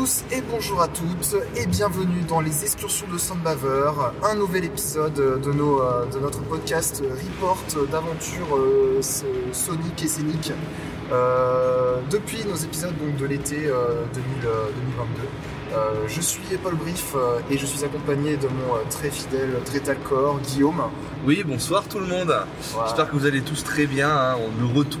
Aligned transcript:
Et 0.00 0.40
bonjour 0.50 0.80
à 0.80 0.88
toutes 0.88 1.36
et 1.56 1.66
bienvenue 1.66 2.22
dans 2.26 2.40
les 2.40 2.62
excursions 2.62 3.06
de 3.12 3.18
Sandbaver, 3.18 3.92
un 4.22 4.34
nouvel 4.34 4.64
épisode 4.64 5.12
de, 5.12 5.52
nos, 5.52 5.82
euh, 5.82 6.06
de 6.06 6.18
notre 6.18 6.40
podcast 6.40 7.02
Report 7.02 7.62
d'aventure 7.92 8.56
euh, 8.56 9.02
Sonic 9.02 10.02
et 10.02 10.08
Scénic 10.08 10.52
depuis 12.10 12.44
nos 12.44 12.56
épisodes 12.56 12.94
donc, 12.98 13.16
de 13.16 13.26
l'été 13.26 13.56
2022. 14.14 15.76
je 16.06 16.20
suis 16.20 16.40
Paul 16.62 16.74
Brief 16.74 17.14
et 17.50 17.58
je 17.58 17.66
suis 17.66 17.84
accompagné 17.84 18.36
de 18.36 18.46
mon 18.46 18.78
très 18.88 19.10
fidèle 19.10 19.50
Trétalcor, 19.64 20.40
Guillaume. 20.40 20.82
Oui, 21.26 21.42
bonsoir 21.44 21.84
tout 21.88 21.98
le 21.98 22.06
monde. 22.06 22.34
J'espère 22.84 23.10
que 23.10 23.16
vous 23.16 23.26
allez 23.26 23.42
tous 23.42 23.62
très 23.64 23.86
bien. 23.86 24.10
Hein. 24.10 24.36
Le 24.60 24.66
retour 24.66 25.00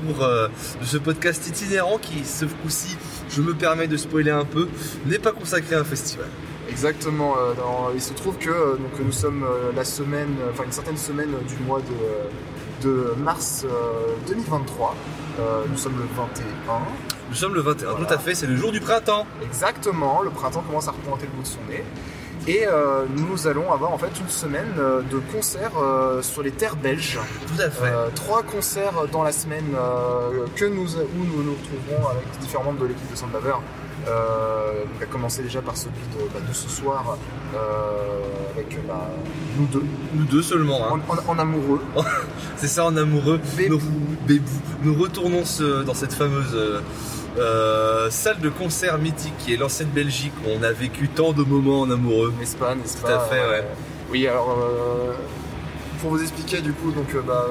de 0.80 0.84
ce 0.84 0.98
podcast 0.98 1.46
itinérant 1.48 1.98
qui, 1.98 2.24
ce 2.24 2.44
coup-ci, 2.44 2.96
je 3.30 3.42
me 3.42 3.54
permets 3.54 3.88
de 3.88 3.96
spoiler 3.96 4.30
un 4.30 4.44
peu, 4.44 4.68
n'est 5.06 5.18
pas 5.18 5.32
consacré 5.32 5.76
à 5.76 5.80
un 5.80 5.84
festival. 5.84 6.26
Exactement. 6.70 7.34
Euh, 7.36 7.92
il 7.94 8.00
se 8.00 8.12
trouve 8.12 8.36
que 8.38 8.48
euh, 8.48 8.76
donc, 8.76 9.04
nous 9.04 9.12
sommes 9.12 9.42
euh, 9.42 9.72
la 9.74 9.84
semaine, 9.84 10.36
enfin 10.50 10.64
une 10.64 10.72
certaine 10.72 10.96
semaine 10.96 11.30
du 11.48 11.56
mois 11.64 11.80
de, 11.80 11.84
de 12.82 13.14
mars 13.18 13.66
2023. 14.28 14.94
nous 15.70 15.76
sommes 15.76 15.96
le 15.98 16.04
21. 16.16 16.44
Nous 17.30 17.36
sommes 17.36 17.54
le 17.54 17.60
21, 17.60 17.94
tout 17.94 18.12
à 18.12 18.18
fait, 18.18 18.34
c'est 18.34 18.46
le 18.46 18.56
jour 18.56 18.72
du 18.72 18.80
printemps. 18.80 19.24
Exactement, 19.42 20.20
le 20.22 20.30
printemps 20.30 20.62
commence 20.66 20.88
à 20.88 20.90
repointer 20.90 21.26
le 21.26 21.32
bout 21.32 21.42
de 21.42 21.46
son 21.46 21.60
nez. 21.68 21.84
Et 22.48 22.66
euh, 22.66 23.04
nous 23.14 23.46
allons 23.46 23.70
avoir 23.70 23.92
en 23.92 23.98
fait 23.98 24.10
une 24.18 24.28
semaine 24.28 24.72
euh, 24.78 25.02
de 25.02 25.18
concerts 25.32 25.78
euh, 25.80 26.22
sur 26.22 26.42
les 26.42 26.50
terres 26.50 26.76
belges. 26.76 27.18
Tout 27.46 27.62
à 27.62 27.70
fait. 27.70 27.92
trois 28.14 28.42
concerts 28.42 29.06
dans 29.12 29.22
la 29.22 29.32
semaine 29.32 29.76
que 30.56 30.64
nous, 30.64 30.96
où 30.96 31.24
nous 31.24 31.42
nous 31.42 31.54
retrouverons 31.54 32.08
avec 32.08 32.24
différents 32.40 32.64
membres 32.64 32.80
de 32.80 32.86
l'équipe 32.86 33.10
de 33.10 33.16
Sandbaver. 33.16 33.54
Euh, 34.08 34.84
on 34.94 34.98
va 34.98 35.06
commencer 35.06 35.42
déjà 35.42 35.60
par 35.60 35.76
celui 35.76 35.94
de, 35.94 36.28
bah, 36.32 36.40
de 36.46 36.52
ce 36.52 36.68
soir 36.68 37.18
avec 38.54 38.86
bah, 38.86 39.10
nous 39.58 39.66
deux. 39.66 39.84
Nous 40.14 40.24
deux 40.24 40.42
seulement. 40.42 40.94
Hein. 40.94 41.00
En, 41.28 41.38
amoureux. 41.38 41.80
C'est 42.56 42.68
ça, 42.68 42.84
en 42.86 42.96
amoureux. 42.96 43.40
Bébou. 43.56 43.80
Nous, 44.28 44.40
nous 44.92 45.00
retournons 45.00 45.42
dans 45.86 45.94
cette 45.94 46.14
fameuse 46.14 46.56
euh, 47.38 48.10
salle 48.10 48.40
de 48.40 48.48
concert 48.48 48.98
mythique 48.98 49.36
qui 49.38 49.54
est 49.54 49.56
l'ancienne 49.56 49.88
Belgique 49.88 50.32
où 50.44 50.50
on 50.58 50.62
a 50.62 50.72
vécu 50.72 51.08
tant 51.08 51.32
de 51.32 51.42
moments 51.42 51.82
en 51.82 51.90
amoureux. 51.90 52.34
N'est-ce 52.38 52.56
pas, 52.56 52.74
n'est-ce 52.74 52.98
pas 52.98 53.08
Tout 53.08 53.14
à 53.14 53.20
fait, 53.20 53.48
ouais. 53.48 53.64
Oui, 54.10 54.26
alors 54.26 54.58
euh, 54.58 55.12
pour 56.00 56.10
vous 56.10 56.22
expliquer 56.22 56.58
euh, 56.58 57.22
bah, 57.26 57.46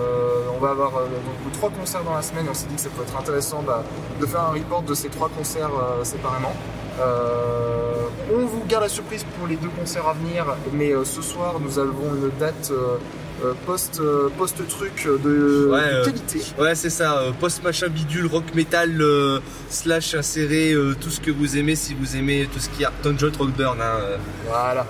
on 0.55 0.59
va 0.59 0.71
avoir 0.71 0.91
donc, 0.91 1.51
trois 1.53 1.69
concerts 1.69 2.03
dans 2.03 2.15
la 2.15 2.21
semaine. 2.21 2.45
On 2.49 2.53
s'est 2.53 2.67
dit 2.67 2.75
que 2.75 2.81
ça 2.81 2.89
peut 2.89 3.03
être 3.03 3.17
intéressant 3.17 3.61
bah, 3.61 3.83
de 4.19 4.25
faire 4.25 4.41
un 4.41 4.51
report 4.51 4.81
de 4.83 4.93
ces 4.93 5.09
trois 5.09 5.29
concerts 5.29 5.71
séparément. 6.03 6.53
On 7.01 8.45
vous 8.45 8.63
garde 8.67 8.83
la 8.83 8.89
surprise 8.89 9.25
pour 9.37 9.47
les 9.47 9.55
deux 9.55 9.69
concerts 9.69 10.07
à 10.07 10.13
venir, 10.13 10.45
mais 10.73 10.93
ce 11.03 11.21
soir 11.21 11.59
nous 11.59 11.79
avons 11.79 12.15
une 12.15 12.29
date 12.39 12.71
euh, 13.43 13.53
post, 13.65 14.01
euh, 14.01 14.27
post 14.37 14.67
truc 14.67 15.07
de, 15.23 15.71
qualité. 16.03 16.41
ouais, 16.59 16.75
c'est 16.75 16.89
ça. 16.89 17.19
Euh, 17.19 17.31
post 17.31 17.63
machin 17.63 17.87
bidule, 17.87 18.25
rock 18.25 18.53
metal, 18.53 19.01
slash 19.69 20.13
inséré 20.13 20.75
tout 20.99 21.09
ce 21.09 21.21
que 21.21 21.31
vous 21.31 21.57
aimez 21.57 21.75
si 21.75 21.93
vous 21.93 22.17
aimez 22.17 22.49
tout 22.51 22.59
ce 22.59 22.69
qui 22.69 22.83
est 22.83 22.87
Tonjot 23.01 23.31
Rockburn. 23.37 23.79
Hein, 23.81 24.17
voilà. 24.47 24.85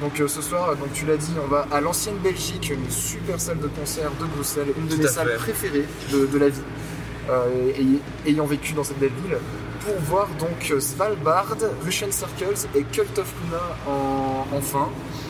donc 0.00 0.22
ce 0.28 0.42
soir, 0.42 0.74
donc 0.76 0.92
tu 0.94 1.06
l'as 1.06 1.16
dit, 1.16 1.32
on 1.42 1.48
va 1.48 1.66
à 1.70 1.80
l'ancienne 1.80 2.16
Belgique, 2.16 2.70
une 2.70 2.90
super 2.90 3.40
salle 3.40 3.60
de 3.60 3.68
concert 3.68 4.10
de 4.20 4.24
Bruxelles, 4.26 4.68
une 4.76 4.88
de 4.88 4.96
mes 4.96 5.08
salles 5.08 5.34
préférées 5.36 5.86
de, 6.12 6.38
la 6.38 6.48
vie. 6.48 8.00
ayant 8.26 8.46
vécu 8.46 8.72
dans 8.72 8.84
cette 8.84 8.98
belle 8.98 9.12
ville, 9.22 9.38
pour 9.80 9.94
voir 10.00 10.28
donc 10.38 10.80
Svalbard, 10.80 11.56
Russian 11.84 12.10
Circles 12.10 12.66
et 12.74 12.82
Cult 12.82 13.18
of 13.18 13.32
Luna 13.44 13.62
en, 13.86 14.46
enfin. 14.56 14.88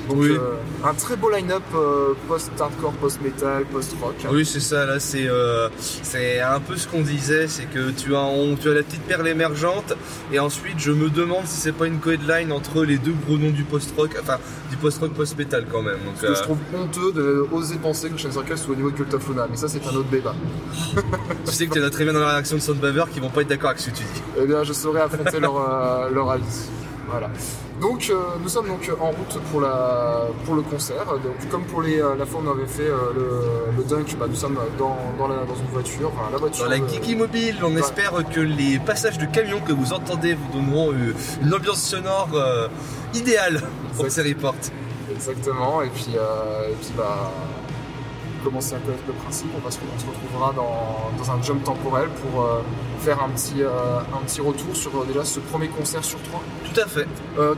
Donc 0.09 0.19
oui. 0.21 0.31
Euh, 0.31 0.55
un 0.85 0.95
très 0.95 1.17
beau 1.17 1.31
line-up 1.31 1.63
euh, 1.75 2.15
post-hardcore, 2.29 2.93
post-metal, 2.93 3.65
post-rock. 3.65 4.15
Oui, 4.31 4.45
c'est 4.45 4.61
ça. 4.61 4.87
Là, 4.87 5.01
c'est 5.01 5.27
euh, 5.27 5.69
c'est 5.81 6.41
un 6.41 6.61
peu 6.61 6.77
ce 6.77 6.87
qu'on 6.87 7.01
disait, 7.01 7.49
c'est 7.49 7.65
que 7.65 7.91
tu 7.91 8.15
as 8.15 8.29
tu 8.61 8.71
as 8.71 8.75
la 8.75 8.83
petite 8.83 9.03
perle 9.03 9.27
émergente, 9.27 9.95
et 10.33 10.39
ensuite 10.39 10.79
je 10.79 10.93
me 10.93 11.11
demande 11.11 11.47
si 11.47 11.61
c'est 11.61 11.73
pas 11.73 11.87
une 11.87 11.99
co-headline 11.99 12.53
entre 12.53 12.85
les 12.85 12.99
deux 12.99 13.15
gros 13.27 13.37
noms 13.37 13.51
du 13.51 13.65
post-rock, 13.65 14.17
enfin 14.21 14.39
du 14.71 14.77
post-rock, 14.77 15.13
post-metal 15.13 15.67
quand 15.71 15.83
même. 15.83 15.99
Donc, 16.05 16.15
ce 16.21 16.27
que 16.27 16.35
je 16.35 16.43
trouve 16.43 16.59
honteux 16.75 17.13
de 17.13 17.47
oser 17.53 17.77
penser 17.77 18.09
que 18.11 18.17
Chain 18.17 18.31
Circle 18.31 18.57
soit 18.57 18.75
au 18.75 18.77
niveau 18.77 18.91
de 18.91 18.97
Cult 18.97 19.13
of 19.15 19.29
Luna, 19.29 19.47
mais 19.51 19.57
ça 19.57 19.69
c'est 19.69 19.85
un 19.87 19.95
autre 19.95 20.11
débat. 20.11 20.35
tu 21.45 21.53
sais 21.53 21.67
que 21.67 21.73
tu 21.73 21.83
es 21.83 21.91
très 21.91 22.05
bien 22.05 22.13
dans 22.13 22.21
la 22.21 22.33
réaction 22.33 22.57
de 22.57 22.63
Soundbaver 22.63 23.05
qui 23.13 23.21
vont 23.21 23.31
pas 23.31 23.43
être 23.43 23.49
d'accord 23.49 23.71
avec 23.71 23.81
ce 23.81 23.91
que 23.91 23.97
tu 23.97 24.05
dis. 24.05 24.23
Eh 24.39 24.47
bien, 24.47 24.63
je 24.65 24.73
saurais 24.73 25.03
affronter 25.03 25.41
leur, 25.41 26.11
leur 26.11 26.31
avis. 26.31 26.69
Voilà. 27.09 27.31
Donc 27.81 28.09
euh, 28.09 28.23
nous 28.43 28.49
sommes 28.49 28.69
donc 28.69 28.91
en 29.01 29.11
route 29.11 29.39
pour, 29.51 29.61
la, 29.61 30.29
pour 30.45 30.55
le 30.55 30.63
concert. 30.63 31.05
Donc, 31.07 31.49
comme 31.51 31.65
pour 31.65 31.83
les, 31.83 32.01
euh, 32.01 32.15
la 32.17 32.25
fois 32.25 32.41
où 32.41 32.49
on 32.49 32.51
avait 32.51 32.67
fait 32.67 32.89
euh, 32.89 33.13
le, 33.15 33.77
le, 33.77 33.85
dunk, 33.85 34.17
bah, 34.19 34.27
nous 34.29 34.35
sommes 34.37 34.59
dans, 34.79 34.97
dans, 35.19 35.29
la, 35.29 35.45
dans 35.45 35.55
une 35.55 35.67
voiture, 35.71 36.11
la 36.33 36.39
voiture. 36.39 36.65
Dans 36.65 36.71
la 36.71 36.79
Geeky 36.79 37.17
Mobile, 37.17 37.57
on 37.63 37.77
espère 37.77 38.13
que 38.33 38.41
les 38.41 38.79
passages 38.79 39.19
de 39.19 39.27
camions 39.27 39.61
que 39.61 39.73
vous 39.73 39.93
entendez 39.93 40.35
vous 40.35 40.59
donneront 40.59 40.93
une 40.93 41.55
ambiance 41.55 41.83
sonore 41.83 42.29
idéale 43.15 43.63
pour 43.95 44.11
ces 44.11 44.23
reports. 44.23 44.55
Exactement, 45.13 45.83
et 45.83 45.89
puis, 45.89 46.15
et 46.15 46.75
puis 46.81 46.93
bah, 46.97 47.31
commencer 48.47 48.75
un 48.75 48.79
peu 48.79 48.93
avec 48.93 49.07
le 49.09 49.13
principe. 49.13 49.49
On, 49.57 49.65
va 49.65 49.71
se, 49.73 49.79
on 49.79 49.99
se 49.99 50.07
retrouvera 50.07 50.53
dans, 50.53 51.11
dans, 51.19 51.31
un 51.33 51.43
jump 51.43 51.65
temporel 51.65 52.09
pour 52.23 52.43
euh, 52.43 52.61
faire 53.01 53.21
un 53.23 53.29
petit, 53.31 53.63
euh, 53.63 53.99
un 53.99 54.25
petit 54.25 54.41
retour 54.41 54.75
sur 54.75 54.91
euh, 54.95 55.05
déjà 55.05 55.25
ce 55.25 55.41
premier 55.41 55.67
concert 55.67 56.05
sur 56.05 56.21
trois. 56.23 56.43
Tout 56.65 56.81
à 56.81 56.87
fait. 56.87 57.07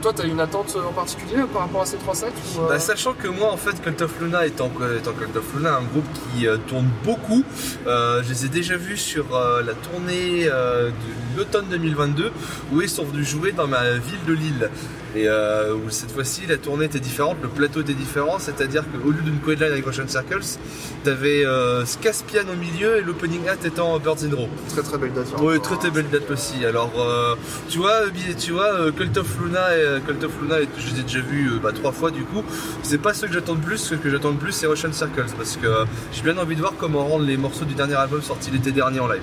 toi, 0.01 0.13
tu 0.15 0.23
as 0.23 0.25
une 0.25 0.41
attente 0.41 0.77
en 0.77 0.93
particulier 0.93 1.43
par 1.53 1.63
rapport 1.63 1.83
à 1.83 1.87
ces 1.87 1.99
trois 1.99 2.15
sets 2.15 2.33
bah, 2.69 2.79
Sachant 2.79 3.13
que 3.13 3.29
moi, 3.29 3.53
en 3.53 3.57
fait, 3.57 3.83
Cult 3.83 4.01
of 4.01 4.21
Luna 4.21 4.47
étant, 4.47 4.71
étant 4.97 5.13
Cult 5.13 5.37
of 5.37 5.55
Luna, 5.55 5.77
un 5.77 5.83
groupe 5.83 6.07
qui 6.33 6.47
tourne 6.69 6.89
beaucoup, 7.05 7.45
je 7.87 8.29
les 8.29 8.47
ai 8.47 8.49
déjà 8.49 8.77
vus 8.77 8.97
sur 8.97 9.27
la 9.31 9.75
tournée 9.75 10.45
de 10.45 10.93
l'automne 11.39 11.67
2022 11.71 12.31
où 12.73 12.83
ils 12.83 12.89
sont 12.89 13.05
venus 13.05 13.29
jouer 13.29 13.53
dans 13.53 13.67
ma 13.67 13.93
ville 13.93 14.25
de 14.27 14.33
Lille. 14.35 14.71
Et 15.17 15.27
où 15.27 15.89
cette 15.89 16.13
fois-ci, 16.13 16.43
la 16.47 16.59
tournée 16.59 16.85
était 16.85 17.01
différente, 17.01 17.39
le 17.43 17.49
plateau 17.49 17.81
était 17.81 17.95
différent, 17.95 18.39
c'est-à-dire 18.39 18.85
qu'au 18.93 19.11
lieu 19.11 19.23
d'une 19.23 19.39
co-headline 19.39 19.73
avec 19.73 19.87
Ocean 19.87 20.07
Circles, 20.07 20.59
T'avais 21.05 21.45
euh, 21.45 21.85
Caspian 22.01 22.43
au 22.53 22.57
milieu 22.57 22.97
et 22.97 23.03
l'opening 23.03 23.49
act 23.49 23.65
étant 23.65 23.99
Birds 23.99 24.25
in 24.25 24.35
Row. 24.35 24.49
Très 24.69 24.83
très 24.83 24.99
belle 24.99 25.13
date. 25.13 25.27
Hein. 25.33 25.41
Oui, 25.41 25.61
très 25.61 25.77
très 25.77 25.91
belle 25.91 26.09
date 26.11 26.29
aussi. 26.31 26.65
Alors, 26.65 26.93
euh, 26.99 27.37
tu 27.69 27.79
vois, 27.79 28.03
tu 28.39 28.53
vois, 28.53 28.73
euh, 28.73 28.91
Cult 28.91 29.17
of 29.17 29.39
Luna 29.41 29.77
et 29.77 30.01
Cult 30.07 30.25
of 30.25 30.33
Luna, 30.43 30.57
je 30.77 30.93
les 30.93 31.01
ai 31.01 31.03
déjà 31.05 31.21
vus 31.21 31.53
bah, 31.63 31.71
trois 31.73 31.93
fois 31.93 32.11
du 32.11 32.25
coup. 32.25 32.43
C'est 32.83 32.99
pas 32.99 33.15
ce 33.15 33.27
que 33.27 33.33
j'attends 33.33 33.55
de 33.55 33.65
plus. 33.65 33.79
Ce 33.79 33.95
que 33.95 34.11
j'attends 34.11 34.33
de 34.33 34.39
plus, 34.39 34.53
c'est 34.53 34.67
Ocean 34.67 34.93
Circles 34.93 35.33
parce 35.37 35.57
que 35.57 35.85
j'ai 36.13 36.23
bien 36.23 36.37
envie 36.37 36.57
de 36.57 36.61
voir 36.61 36.75
comment 36.79 37.07
rendre 37.07 37.25
les 37.25 37.37
morceaux 37.37 37.65
du 37.65 37.75
dernier 37.75 37.95
album 37.95 38.21
sorti 38.21 38.51
l'été 38.51 38.73
dernier 38.73 39.01
en 39.01 39.09
live. 39.09 39.23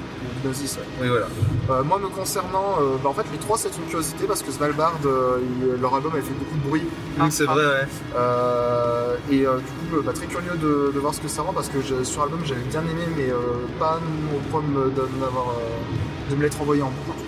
Oui, 1.01 1.07
voilà. 1.09 1.83
moi, 1.83 1.99
me 1.99 2.07
concernant, 2.07 2.77
bah, 3.03 3.09
en 3.09 3.13
fait, 3.13 3.25
les 3.31 3.37
trois, 3.39 3.57
c'est 3.57 3.75
une 3.77 3.85
curiosité 3.85 4.25
parce 4.27 4.41
que 4.43 4.51
Svalbard, 4.51 4.93
leur 5.81 5.95
album 5.95 6.13
avait 6.13 6.21
fait 6.21 6.33
beaucoup 6.33 6.57
de 6.57 6.67
bruit. 6.67 6.83
c'est 7.29 7.45
vrai, 7.45 7.65
ouais. 7.65 7.87
et 9.31 9.39
du 9.39 9.45
coup, 9.45 10.01
bah, 10.03 10.13
très 10.13 10.27
curieux 10.27 10.55
de, 10.61 10.91
de 10.93 10.99
voir 10.99 11.13
ce 11.13 11.19
que 11.21 11.27
ça 11.27 11.41
rend 11.41 11.53
parce 11.53 11.69
que 11.69 12.03
sur 12.03 12.21
l'album 12.21 12.41
j'avais 12.45 12.61
bien 12.63 12.81
aimé 12.81 13.03
mais 13.15 13.29
euh, 13.29 13.65
pas 13.79 13.99
au 14.33 14.39
point 14.51 14.61
de, 14.61 14.67
me, 14.67 14.85
euh, 14.87 16.29
de 16.29 16.35
me 16.35 16.43
l'être 16.43 16.61
envoyé 16.61 16.81
en 16.81 16.89
boucle. 16.89 17.24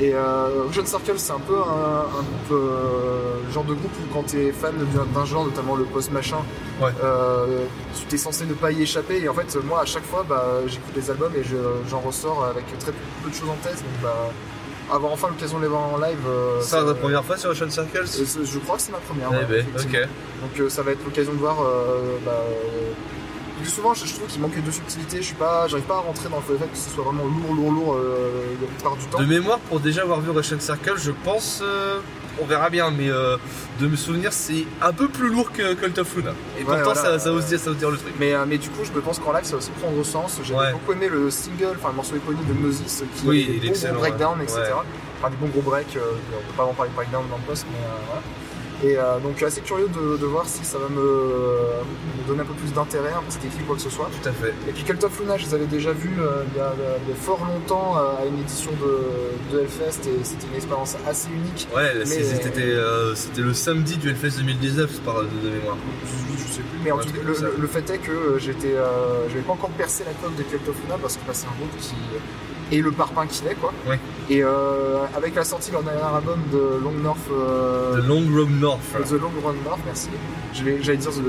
Et 0.00 0.12
euh, 0.14 0.64
Ocean 0.68 0.84
Circle 0.84 1.14
c'est 1.16 1.32
un 1.32 1.40
peu 1.40 1.56
un, 1.56 2.04
un 2.04 3.52
genre 3.52 3.64
de 3.64 3.72
groupe 3.72 3.92
où 4.02 4.12
quand 4.12 4.24
t'es 4.24 4.52
fan 4.52 4.74
d'un 5.14 5.24
genre, 5.24 5.46
notamment 5.46 5.74
le 5.74 5.84
post-machin, 5.84 6.38
tu 7.98 8.04
t'es 8.06 8.18
censé 8.18 8.44
ne 8.44 8.54
pas 8.54 8.72
y 8.72 8.82
échapper 8.82 9.22
et 9.22 9.28
en 9.28 9.34
fait 9.34 9.56
moi 9.64 9.80
à 9.80 9.84
chaque 9.86 10.04
fois 10.04 10.24
bah, 10.28 10.44
j'écoute 10.66 10.92
les 10.94 11.10
albums 11.10 11.32
et 11.34 11.42
j'en 11.88 12.00
ressors 12.00 12.44
avec 12.44 12.66
très 12.78 12.92
peu 13.22 13.30
de 13.30 13.34
choses 13.34 13.48
en 13.48 13.56
tête 13.56 13.76
donc 13.76 14.02
bah, 14.02 14.30
avoir 14.92 15.12
enfin 15.12 15.28
l'occasion 15.28 15.58
de 15.58 15.62
les 15.62 15.68
voir 15.68 15.82
en 15.94 15.96
live. 15.98 16.18
c'est 16.60 16.80
la 16.80 16.94
première 16.94 17.24
fois 17.24 17.36
sur 17.38 17.50
Ocean 17.50 17.70
Circle 17.70 18.04
Je 18.04 18.58
crois 18.58 18.76
que 18.76 18.82
c'est 18.82 18.92
ma 18.92 18.98
première. 18.98 19.30
Eh 19.32 19.44
ben, 19.50 19.64
donc 20.42 20.70
ça 20.70 20.82
va 20.82 20.92
être 20.92 21.04
l'occasion 21.04 21.32
de 21.32 21.38
voir 21.38 21.56
bah, 22.24 22.32
plus 23.60 23.70
souvent, 23.70 23.94
je, 23.94 24.04
trouve 24.12 24.26
qu'il 24.28 24.40
manque 24.40 24.62
de 24.62 24.70
subtilité. 24.70 25.18
Je 25.18 25.22
suis 25.22 25.34
pas, 25.34 25.66
j'arrive 25.68 25.86
pas 25.86 25.96
à 25.96 26.00
rentrer 26.00 26.28
dans 26.28 26.36
le 26.36 26.58
fait 26.58 26.64
que 26.66 26.76
ce 26.76 26.90
soit 26.90 27.04
vraiment 27.04 27.24
lourd, 27.24 27.54
lourd, 27.54 27.72
lourd 27.72 27.94
euh, 27.94 28.54
la 28.60 28.66
plupart 28.66 28.96
du 28.96 29.06
temps. 29.06 29.18
De 29.18 29.24
mémoire, 29.26 29.58
pour 29.60 29.80
déjà 29.80 30.02
avoir 30.02 30.20
vu 30.20 30.30
Russian 30.30 30.60
Circle, 30.60 30.94
je 30.96 31.10
pense, 31.24 31.60
euh, 31.62 32.00
on 32.40 32.44
verra 32.44 32.70
bien, 32.70 32.90
mais 32.90 33.08
euh, 33.08 33.36
de 33.80 33.86
me 33.86 33.96
souvenir, 33.96 34.32
c'est 34.32 34.64
un 34.82 34.92
peu 34.92 35.08
plus 35.08 35.28
lourd 35.28 35.52
que 35.52 35.74
Cult 35.74 35.98
of 35.98 36.16
Luna. 36.16 36.32
Et 36.58 36.64
pourtant, 36.64 36.94
ça, 36.94 37.18
ça, 37.18 37.32
ose 37.32 37.46
dire, 37.46 37.58
ça 37.58 37.70
ose 37.70 37.76
dire 37.76 37.90
le 37.90 37.96
truc. 37.96 38.14
Mais, 38.18 38.34
mais 38.46 38.58
du 38.58 38.68
coup, 38.68 38.84
je 38.84 39.00
pense 39.00 39.18
qu'en 39.18 39.32
live, 39.32 39.44
ça 39.44 39.52
va 39.52 39.58
aussi 39.58 39.70
prendre 39.70 40.02
sens. 40.04 40.38
J'ai 40.42 40.54
beaucoup 40.54 40.92
aimé 40.92 41.08
le 41.08 41.30
single, 41.30 41.76
enfin 41.78 41.88
le 41.88 41.96
morceau 41.96 42.16
éponyme 42.16 42.44
de 42.46 42.54
Gnosis, 42.54 43.04
qui 43.16 43.26
oui, 43.26 43.58
a 43.58 43.60
des 43.60 43.70
bons 43.70 43.98
breakdown, 43.98 44.40
etc. 44.42 44.60
Enfin, 45.18 45.30
des 45.30 45.36
bons 45.36 45.48
gros 45.48 45.62
breaks. 45.62 45.96
on 45.96 46.50
peut 46.50 46.56
pas 46.56 46.64
en 46.64 46.74
parler 46.74 46.90
de 46.90 46.96
breakdown 46.96 47.24
dans 47.30 47.36
le 47.36 47.42
post, 47.42 47.66
mais 47.70 47.78
voilà. 48.06 48.22
Et 48.84 48.98
euh, 48.98 49.18
donc 49.20 49.42
assez 49.42 49.62
curieux 49.62 49.88
de, 49.88 50.18
de 50.18 50.26
voir 50.26 50.46
si 50.46 50.64
ça 50.64 50.78
va 50.78 50.88
me, 50.88 51.00
me 52.28 52.34
d'intérêt, 52.76 53.12
un 53.12 53.22
petit 53.22 53.38
déclic, 53.38 53.66
quoi 53.66 53.76
que 53.76 53.82
ce 53.82 53.90
soit. 53.90 54.08
Tout 54.22 54.28
à 54.28 54.32
fait. 54.32 54.54
Et 54.68 54.72
puis 54.72 54.84
Cult 54.84 55.02
of 55.02 55.18
Luna, 55.20 55.36
je 55.36 55.46
les 55.46 55.54
avais 55.54 55.66
déjà 55.66 55.92
vus 55.92 56.16
euh, 56.20 56.44
il, 56.52 56.58
y 56.58 56.60
a, 56.60 56.72
il 57.04 57.10
y 57.10 57.12
a 57.12 57.16
fort 57.16 57.44
longtemps 57.44 57.96
euh, 57.96 58.22
à 58.22 58.26
une 58.26 58.38
édition 58.38 58.70
de, 58.72 59.54
de 59.56 59.62
Hellfest 59.62 60.08
et 60.08 60.24
c'était 60.24 60.46
une 60.46 60.56
expérience 60.56 60.96
assez 61.06 61.28
unique. 61.30 61.68
Ouais, 61.74 62.04
c'était 62.04 62.62
euh, 62.62 63.14
c'était 63.14 63.42
le 63.42 63.54
samedi 63.54 63.96
du 63.96 64.10
Hellfest 64.10 64.38
2019 64.38 65.00
par 65.00 65.22
de, 65.22 65.50
mémoire. 65.50 65.76
Je, 66.04 66.42
je 66.42 66.52
sais 66.52 66.60
plus, 66.60 66.78
mais 66.84 66.92
en 66.92 66.98
tout 66.98 67.10
cas, 67.10 67.20
le, 67.24 67.66
fait 67.66 67.90
est 67.90 67.98
que 67.98 68.10
euh, 68.10 68.38
j'étais, 68.38 68.74
euh, 68.74 69.28
j'avais 69.28 69.42
pas 69.42 69.52
encore 69.52 69.70
percé 69.70 70.04
la 70.04 70.12
coque 70.12 70.36
de 70.36 70.42
Cult 70.42 70.68
of 70.68 70.76
Luna 70.82 70.98
parce 71.00 71.16
que 71.16 71.26
bah, 71.26 71.32
c'est 71.34 71.46
un 71.46 71.56
groupe 71.58 71.76
qui 71.80 72.76
est 72.76 72.80
le 72.80 72.92
parpaing 72.92 73.26
qu'il 73.26 73.46
est, 73.48 73.54
quoi. 73.54 73.72
Ouais. 73.88 73.98
Et 74.28 74.42
euh, 74.42 75.04
avec 75.16 75.36
la 75.36 75.44
sortie 75.44 75.68
de 75.68 75.74
leur 75.74 75.84
dernier 75.84 76.00
album 76.02 76.40
de 76.52 76.58
Long 76.82 76.90
North, 77.00 77.18
euh, 77.30 78.00
The 78.00 78.06
Long 78.08 78.24
Road 78.34 78.50
North. 78.60 78.80
The 79.08 79.12
Long 79.12 79.30
Run 79.44 79.54
North, 79.64 79.78
merci. 79.86 80.08
J'allais 80.52 80.96
dire 80.96 81.10
The, 81.12 81.20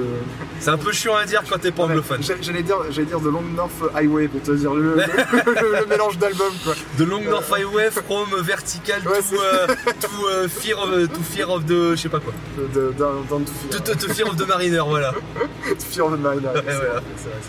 C'est 0.59 0.69
un 0.71 0.77
peu 0.77 0.91
chiant 0.91 1.15
à 1.15 1.25
dire 1.25 1.43
quand 1.47 1.59
t'es 1.59 1.69
pas 1.71 1.83
anglophone. 1.83 2.23
J'a- 2.23 2.41
J'allais 2.41 2.63
dire, 2.63 2.77
dire 2.89 3.19
The 3.19 3.25
Long 3.25 3.43
North 3.55 3.71
Highway 3.93 4.27
pour 4.27 4.41
te 4.41 4.51
dire 4.51 4.73
le, 4.73 4.95
le- 4.95 5.01
le- 5.01 5.79
le 5.81 5.85
mélange 5.85 6.17
d'albums. 6.17 6.53
The 6.97 7.01
Long 7.01 7.21
North 7.21 7.51
Highway, 7.53 7.91
From 7.91 8.29
Vertical 8.41 9.01
Ouais, 9.07 9.19
to, 9.19 9.35
euh, 9.35 9.67
to, 9.99 10.07
euh, 10.31 10.47
fear 10.47 10.79
of, 10.79 10.89
to 11.13 11.21
Fear 11.21 11.49
of 11.51 11.65
the. 11.65 11.91
je 11.91 12.01
sais 12.01 12.09
pas 12.09 12.19
quoi. 12.19 12.33
De, 12.57 12.65
de, 12.65 12.91
to 12.93 12.95
To, 12.97 13.39
Fear. 13.45 13.83
to- 13.83 13.95
to 14.07 14.13
Fear 14.13 14.27
of 14.29 14.37
the 14.37 14.47
Mariner, 14.47 14.81
voilà. 14.87 15.11
To 15.69 15.85
Fear 15.91 16.05
of 16.05 16.13
the 16.13 16.19
Mariner. 16.23 16.47
Ouais, 16.47 16.63
c'est 16.65 16.73
voilà. 16.73 16.93
vrai, 16.93 17.03
c'est 17.17 17.29
vrai, 17.29 17.39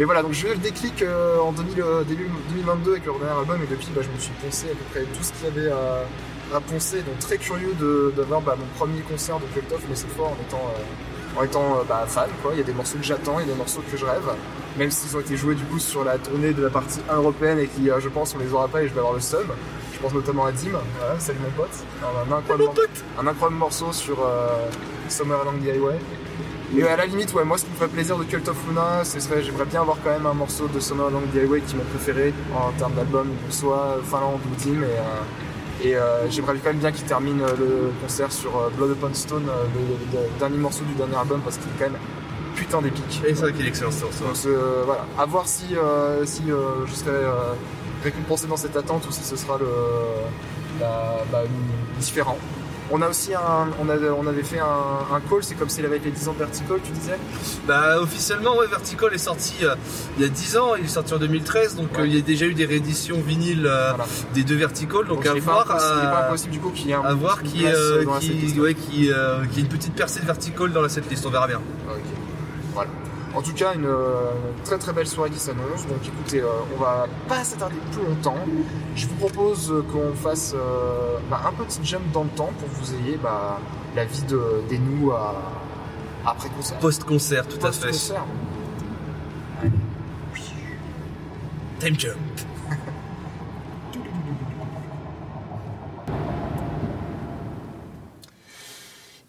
Et 0.00 0.04
voilà, 0.04 0.22
donc 0.22 0.32
j'ai 0.32 0.46
eu 0.46 0.52
le 0.52 0.58
déclic 0.58 1.02
euh, 1.02 1.40
en 1.40 1.50
2000, 1.50 1.80
euh, 1.80 2.04
début 2.04 2.28
2022 2.50 2.92
avec 2.92 3.06
leur 3.06 3.18
dernier 3.18 3.36
album 3.36 3.60
et 3.64 3.66
depuis 3.66 3.88
bah, 3.92 4.00
je 4.04 4.08
me 4.08 4.18
suis 4.18 4.32
poncé 4.34 4.66
à 4.66 4.68
peu 4.70 4.84
près 4.92 5.00
tout 5.00 5.22
ce 5.22 5.32
qu'il 5.32 5.44
y 5.46 5.48
avait 5.48 5.72
à, 5.72 6.56
à 6.56 6.60
poncer. 6.60 6.98
Donc 6.98 7.18
très 7.18 7.36
curieux 7.36 7.74
d'avoir 8.16 8.40
bah, 8.40 8.56
mon 8.56 8.66
premier 8.78 9.00
concert 9.00 9.40
de 9.40 9.46
Cult 9.46 9.72
of, 9.72 9.82
mais 9.88 9.96
cette 9.96 10.12
fois 10.12 10.28
en 10.28 10.36
étant, 10.46 10.62
euh, 10.62 11.40
en 11.40 11.42
étant 11.42 11.82
bah, 11.88 12.04
fan. 12.06 12.30
Quoi. 12.42 12.52
Il 12.54 12.58
y 12.58 12.60
a 12.60 12.64
des 12.64 12.72
morceaux 12.72 12.96
que 12.98 13.04
j'attends, 13.04 13.40
il 13.40 13.46
y 13.46 13.50
a 13.50 13.52
des 13.52 13.58
morceaux 13.58 13.82
que 13.90 13.96
je 13.96 14.04
rêve. 14.04 14.30
Même 14.76 14.92
s'ils 14.92 15.16
ont 15.16 15.20
été 15.20 15.36
joués 15.36 15.56
du 15.56 15.64
coup 15.64 15.80
sur 15.80 16.04
la 16.04 16.16
tournée 16.16 16.52
de 16.52 16.62
la 16.62 16.70
partie 16.70 17.00
1 17.10 17.16
européenne 17.16 17.58
et 17.58 17.66
qui 17.66 17.88
je 17.98 18.08
pense 18.08 18.36
on 18.36 18.38
les 18.38 18.52
aura 18.52 18.68
pas 18.68 18.82
et 18.84 18.88
je 18.88 18.92
vais 18.92 19.00
avoir 19.00 19.14
le 19.14 19.20
seum. 19.20 19.48
Je 19.92 19.98
pense 19.98 20.14
notamment 20.14 20.44
à 20.44 20.52
Dim, 20.52 20.78
voilà, 21.00 21.18
salut 21.18 21.40
mon 21.42 21.50
pote. 21.50 21.74
Un, 22.04 22.32
incroyable, 22.32 22.70
un 23.18 23.26
incroyable 23.26 23.56
morceau 23.58 23.92
sur 23.92 24.18
Summer 25.08 25.40
Along 25.40 25.58
the 25.60 25.70
Highway. 25.70 25.98
Et 26.76 26.82
à 26.86 26.96
la 26.96 27.06
limite, 27.06 27.32
ouais, 27.34 27.44
moi 27.44 27.56
ce 27.56 27.64
qui 27.64 27.70
me 27.70 27.76
ferait 27.76 27.88
plaisir 27.88 28.18
de 28.18 28.24
Cult 28.24 28.46
of 28.48 28.56
Luna, 28.68 29.02
ce 29.04 29.18
serait, 29.20 29.42
j'aimerais 29.42 29.64
bien 29.64 29.80
avoir 29.80 29.96
quand 30.04 30.10
même 30.10 30.26
un 30.26 30.34
morceau 30.34 30.68
de 30.68 30.78
Summer 30.80 31.06
Along 31.06 31.22
the 31.32 31.38
Highway 31.38 31.60
qui 31.62 31.74
est 31.74 31.78
mon 31.78 31.84
préféré 31.84 32.34
en 32.54 32.70
termes 32.78 32.92
d'album, 32.94 33.28
soit 33.50 33.96
Finland 34.04 34.38
ou 34.44 34.54
Dim. 34.62 34.82
Et, 34.82 34.84
euh, 34.84 35.88
et 35.90 35.96
euh, 35.96 36.28
j'aimerais 36.28 36.54
quand 36.62 36.70
même 36.70 36.78
bien 36.78 36.92
qu'il 36.92 37.04
termine 37.06 37.40
euh, 37.40 37.54
le 37.58 37.90
concert 38.02 38.30
sur 38.32 38.50
Blood 38.76 38.90
Upon 38.90 39.14
Stone, 39.14 39.44
le, 39.46 40.18
le 40.20 40.38
dernier 40.38 40.58
morceau 40.58 40.84
du 40.84 40.92
dernier 40.94 41.16
album, 41.16 41.40
parce 41.40 41.56
qu'il 41.56 41.68
est 41.68 41.78
quand 41.78 41.90
même 41.90 42.00
putain 42.54 42.82
d'épique. 42.82 43.22
Et 43.26 43.34
c'est 43.34 43.42
vrai 43.42 43.52
qu'il 43.54 43.64
est 43.64 43.68
excellent 43.68 43.90
ce 43.90 44.04
morceau. 44.04 44.24
Donc 44.24 44.36
euh, 44.46 44.82
voilà, 44.84 45.06
à 45.18 45.24
voir 45.24 45.46
si, 45.48 45.74
euh, 45.74 46.26
si 46.26 46.42
je 46.48 46.94
serai 46.94 47.10
euh, 47.10 47.54
récompensé 48.04 48.46
dans 48.46 48.56
cette 48.58 48.76
attente 48.76 49.06
ou 49.08 49.12
si 49.12 49.22
ce 49.24 49.36
sera 49.36 49.56
le, 49.58 49.66
la- 50.80 51.24
bah, 51.32 51.42
différent. 51.98 52.36
On 52.90 53.02
a 53.02 53.08
aussi 53.08 53.34
un, 53.34 53.68
on, 53.80 53.88
avait, 53.90 54.08
on 54.08 54.26
avait 54.26 54.42
fait 54.42 54.60
un, 54.60 55.14
un 55.14 55.20
call, 55.28 55.42
c'est 55.42 55.54
comme 55.56 55.68
s'il 55.68 55.84
avait 55.84 55.98
été 55.98 56.10
10 56.10 56.28
ans 56.28 56.32
de 56.32 56.38
Vertical, 56.38 56.78
tu 56.82 56.90
disais? 56.92 57.18
Bah 57.66 58.00
officiellement 58.00 58.56
ouais 58.56 58.66
Vertical 58.66 59.12
est 59.12 59.18
sorti 59.18 59.56
euh, 59.62 59.74
il 60.16 60.22
y 60.22 60.26
a 60.26 60.30
10 60.30 60.56
ans, 60.56 60.74
il 60.78 60.86
est 60.86 60.88
sorti 60.88 61.12
en 61.12 61.18
2013 61.18 61.76
donc 61.76 61.92
Ouais. 61.92 62.00
euh, 62.00 62.06
il 62.06 62.14
y 62.14 62.18
a 62.18 62.22
déjà 62.22 62.46
eu 62.46 62.54
des 62.54 62.64
rééditions 62.64 63.20
vinyles 63.20 63.66
euh, 63.66 63.90
Voilà. 63.90 64.06
des 64.32 64.42
deux 64.42 64.56
Vertical 64.56 65.06
donc, 65.06 65.20
il 65.22 65.28
à 65.28 65.34
pas 65.34 65.40
voir 65.40 65.70
impossible- 65.70 66.00
pas 66.10 66.26
impossible 66.28 66.52
du 66.52 66.60
coup 66.60 66.70
qu'il 66.70 66.86
y 66.88 66.90
ait 66.92 66.94
un 66.94 67.02
à 67.02 67.12
voir 67.14 67.42
qui, 67.42 67.50
qui, 67.58 68.60
ouais, 68.60 68.74
qui, 68.74 69.10
qui 69.52 69.60
une 69.60 69.68
petite 69.68 69.94
percée 69.94 70.20
de 70.20 70.26
Vertical 70.26 70.72
dans 70.72 70.80
la 70.82 70.88
setlist, 70.88 71.26
on 71.26 71.30
verra 71.30 71.46
bien. 71.46 71.60
Voilà. 72.72 72.90
En 73.34 73.42
tout 73.42 73.52
cas, 73.52 73.74
une, 73.74 73.84
euh, 73.84 74.32
très 74.64 74.78
très 74.78 74.92
belle 74.92 75.06
soirée 75.06 75.30
qui 75.30 75.38
s'annonce. 75.38 75.86
Donc 75.86 75.98
écoutez, 76.04 76.40
euh, 76.40 76.48
on 76.74 76.80
va 76.80 77.06
pas 77.28 77.44
s'attarder 77.44 77.76
plus 77.92 78.02
longtemps. 78.02 78.38
Je 78.96 79.06
vous 79.06 79.14
propose 79.16 79.70
euh, 79.70 79.82
qu'on 79.92 80.14
fasse 80.14 80.54
euh, 80.56 81.18
bah, 81.30 81.42
un 81.46 81.52
petit 81.64 81.84
jump 81.84 82.10
dans 82.12 82.24
le 82.24 82.30
temps 82.30 82.50
pour 82.58 82.68
que 82.68 82.74
vous 82.74 82.94
ayez 82.94 83.16
bah, 83.16 83.60
la 83.94 84.04
vie 84.04 84.22
de, 84.22 84.40
des 84.68 84.78
nous 84.78 85.12
à, 85.12 85.34
après 86.26 86.48
concert. 86.48 86.78
Post-concert 86.78 87.46
tout 87.46 87.64
à 87.66 87.72
fait. 87.72 87.88
Post-concert. 87.88 88.24
Time 91.80 91.98
jump. 91.98 92.16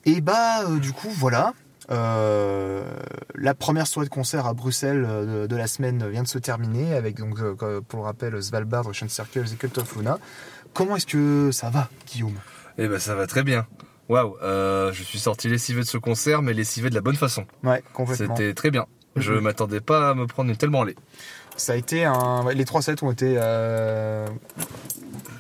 Et 0.06 0.22
bah 0.22 0.64
euh, 0.64 0.80
du 0.80 0.92
coup 0.92 1.10
voilà. 1.12 1.54
Euh, 1.92 2.84
la 3.36 3.54
première 3.56 3.88
soirée 3.88 4.08
de 4.08 4.14
concert 4.14 4.46
à 4.46 4.54
Bruxelles 4.54 5.06
euh, 5.08 5.44
de, 5.44 5.48
de 5.48 5.56
la 5.56 5.68
semaine 5.68 6.08
vient 6.10 6.24
de 6.24 6.28
se 6.28 6.38
terminer 6.38 6.94
avec 6.94 7.18
donc 7.18 7.40
euh, 7.40 7.82
pour 7.82 8.00
le 8.00 8.06
rappel 8.06 8.42
Svalbard, 8.44 8.86
Ocean 8.88 9.10
Circles 9.10 9.46
et 9.52 9.56
Cult 9.56 9.78
of 9.80 9.96
Luna. 9.96 10.20
Comment 10.74 10.96
est-ce 10.98 11.08
que 11.08 11.50
ça 11.52 11.70
va, 11.70 11.90
Guillaume? 12.08 12.36
Eh 12.78 12.88
ben 12.88 13.00
ça 13.00 13.16
va 13.16 13.26
très 13.28 13.44
bien. 13.44 13.66
Waouh, 14.08 14.36
je 14.42 15.02
suis 15.04 15.20
sorti 15.20 15.50
lessivé 15.50 15.82
de 15.82 15.88
ce 15.88 15.98
concert 15.98 16.42
mais 16.42 16.54
lessivé 16.54 16.90
de 16.90 16.96
la 16.96 17.02
bonne 17.02 17.16
façon. 17.16 17.46
Ouais, 17.64 17.84
complètement. 17.94 18.36
C'était 18.36 18.54
très 18.54 18.72
bien. 18.72 18.86
Je 19.16 19.34
Mhm. 19.34 19.40
m'attendais 19.42 19.82
pas 19.82 20.12
à 20.12 20.14
me 20.14 20.28
prendre 20.28 20.50
une 20.52 20.58
telle 20.58 20.70
branlée. 20.70 20.96
Ça 21.58 21.74
a 21.74 21.76
été 21.76 22.06
un. 22.06 22.46
Les 22.54 22.64
trois 22.66 22.82
sets 22.82 23.04
ont 23.04 23.12
été 23.12 23.36
euh, 23.38 24.28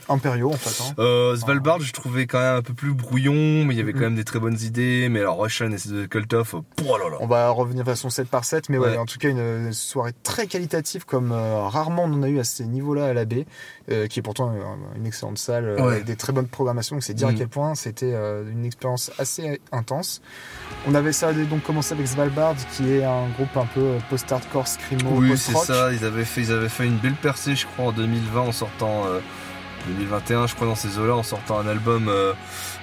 impériaux 0.09 0.49
en 0.49 0.57
fait. 0.57 0.83
hein. 0.83 0.93
Euh, 0.99 1.35
Svalbard, 1.35 1.79
je 1.81 1.91
trouvais 1.93 2.25
quand 2.27 2.39
même 2.39 2.55
un 2.57 2.61
peu 2.61 2.73
plus 2.73 2.93
brouillon, 2.93 3.65
mais 3.65 3.73
il 3.73 3.77
y 3.77 3.81
avait 3.81 3.93
quand 3.93 3.99
même 4.01 4.15
des 4.15 4.23
très 4.23 4.39
bonnes 4.39 4.59
idées. 4.61 5.07
Mais 5.09 5.19
alors 5.19 5.39
Russian 5.41 5.71
et 5.71 5.75
The 5.77 6.07
Cult 6.07 6.33
of, 6.33 6.53
oh, 6.55 6.61
là 6.97 7.09
là. 7.09 7.17
On 7.19 7.27
va 7.27 7.49
revenir 7.49 7.85
façon 7.85 8.09
7 8.09 8.27
par 8.27 8.45
7, 8.45 8.69
mais 8.69 8.77
ouais, 8.77 8.89
Ouais. 8.91 8.97
en 8.97 9.05
tout 9.05 9.17
cas 9.17 9.29
une 9.29 9.71
soirée 9.73 10.13
très 10.23 10.47
qualitative 10.47 11.05
comme 11.05 11.31
euh, 11.31 11.61
rarement 11.67 12.03
on 12.05 12.13
en 12.13 12.23
a 12.23 12.29
eu 12.29 12.39
à 12.39 12.43
ces 12.43 12.65
niveaux-là 12.65 13.05
à 13.07 13.13
la 13.13 13.25
baie, 13.25 13.45
euh, 13.91 14.07
qui 14.07 14.19
est 14.19 14.23
pourtant 14.23 14.53
une 14.95 15.05
excellente 15.05 15.37
salle 15.37 15.75
Ouais. 15.79 15.81
avec 15.81 16.05
des 16.05 16.15
très 16.15 16.33
bonnes 16.33 16.47
programmations. 16.47 16.95
Donc 16.95 17.03
c'est 17.03 17.13
dire 17.13 17.27
à 17.27 17.31
Mhm. 17.31 17.37
quel 17.37 17.47
point 17.47 17.75
c'était 17.75 18.13
une 18.13 18.65
expérience 18.65 19.11
assez 19.19 19.59
intense. 19.71 20.21
On 20.87 20.95
avait 20.95 21.11
ça 21.13 21.33
donc 21.33 21.63
commencé 21.63 21.93
avec 21.93 22.07
Svalbard, 22.07 22.55
qui 22.75 22.91
est 22.91 23.03
un 23.03 23.27
groupe 23.29 23.55
un 23.57 23.65
peu 23.65 23.97
post-hardcore, 24.09 24.67
screamo, 24.67 25.11
Oui, 25.17 25.37
c'est 25.37 25.51
post-rock. 25.53 25.65
ça. 25.65 25.93
Ils 25.93 26.05
avaient 26.05 26.25
fait, 26.25 26.41
ils 26.41 26.51
avaient 26.51 26.69
fait 26.69 26.85
une 26.85 26.97
belle 26.97 27.13
percée, 27.15 27.55
je 27.55 27.65
crois, 27.67 27.85
en 27.87 27.91
2020 27.91 28.41
en 28.41 28.51
sortant. 28.51 29.03
Euh, 29.87 29.93
2021, 29.93 30.47
je 30.47 30.55
crois, 30.55 30.67
dans 30.67 30.75
ces 30.75 30.97
eaux-là, 30.97 31.15
en 31.15 31.23
sortant 31.23 31.59
un 31.59 31.67
album 31.67 32.07
euh, 32.09 32.33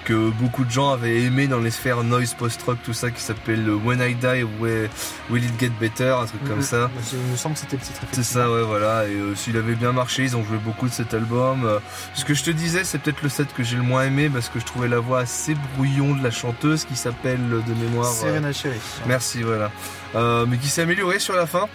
que 0.07 0.31
beaucoup 0.31 0.65
de 0.65 0.71
gens 0.71 0.93
avaient 0.93 1.21
aimé 1.23 1.49
dans 1.49 1.59
les 1.59 1.71
sphères 1.73 2.03
noise 2.05 2.33
post-rock, 2.35 2.79
tout 2.85 2.93
ça, 2.95 3.11
qui 3.11 3.21
s'appelle 3.21 3.69
When 3.69 4.01
I 4.01 4.15
Die, 4.15 4.45
Will 4.61 4.89
Will 5.31 5.45
It 5.45 5.53
Get 5.61 5.73
Better, 5.81 6.15
un 6.23 6.27
truc 6.27 6.43
comme 6.45 6.59
Mhm. 6.59 6.63
ça. 6.63 6.91
Il 7.13 7.33
me 7.33 7.37
semble 7.37 7.55
que 7.57 7.61
c'était 7.61 7.77
le 7.77 7.83
titre. 7.83 8.01
C'est 8.13 8.23
ça, 8.23 8.51
ouais, 8.51 8.63
voilà. 8.63 9.07
Et 9.09 9.15
euh, 9.15 9.35
s'il 9.35 9.57
avait 9.57 9.75
bien 9.75 9.91
marché, 9.93 10.23
ils 10.23 10.37
ont 10.37 10.45
joué 10.45 10.59
beaucoup 10.59 10.87
de 10.89 10.93
cet 10.95 11.13
album. 11.13 11.65
Euh, 11.67 11.81
ce 12.15 12.25
que 12.25 12.35
je 12.35 12.45
te 12.45 12.51
disais, 12.51 12.85
c'est 12.85 12.99
peut-être 12.99 13.23
le 13.23 13.29
set 13.29 13.49
que 13.53 13.63
j'ai 13.65 13.77
le 13.77 13.83
moins 13.83 14.05
aimé 14.05 14.31
parce 14.33 14.49
que 14.49 14.61
je 14.61 14.65
trouvais 14.65 14.89
la 14.89 15.01
voix 15.01 15.19
assez 15.19 15.57
brouillon 15.75 16.15
de 16.15 16.23
la 16.23 16.31
chanteuse 16.31 16.85
qui 16.85 16.95
s'appelle 16.97 17.41
euh, 17.53 17.61
de 17.67 17.75
mémoire. 17.75 18.07
Serena 18.11 18.53
Cherry. 18.53 18.79
Merci, 19.07 19.43
voilà. 19.43 19.71
Euh, 20.15 20.47
mais 20.49 20.57
qui 20.57 20.69
s'est 20.69 20.83
amélioré 20.83 21.19
sur 21.19 21.35
la 21.35 21.47
fin. 21.47 21.67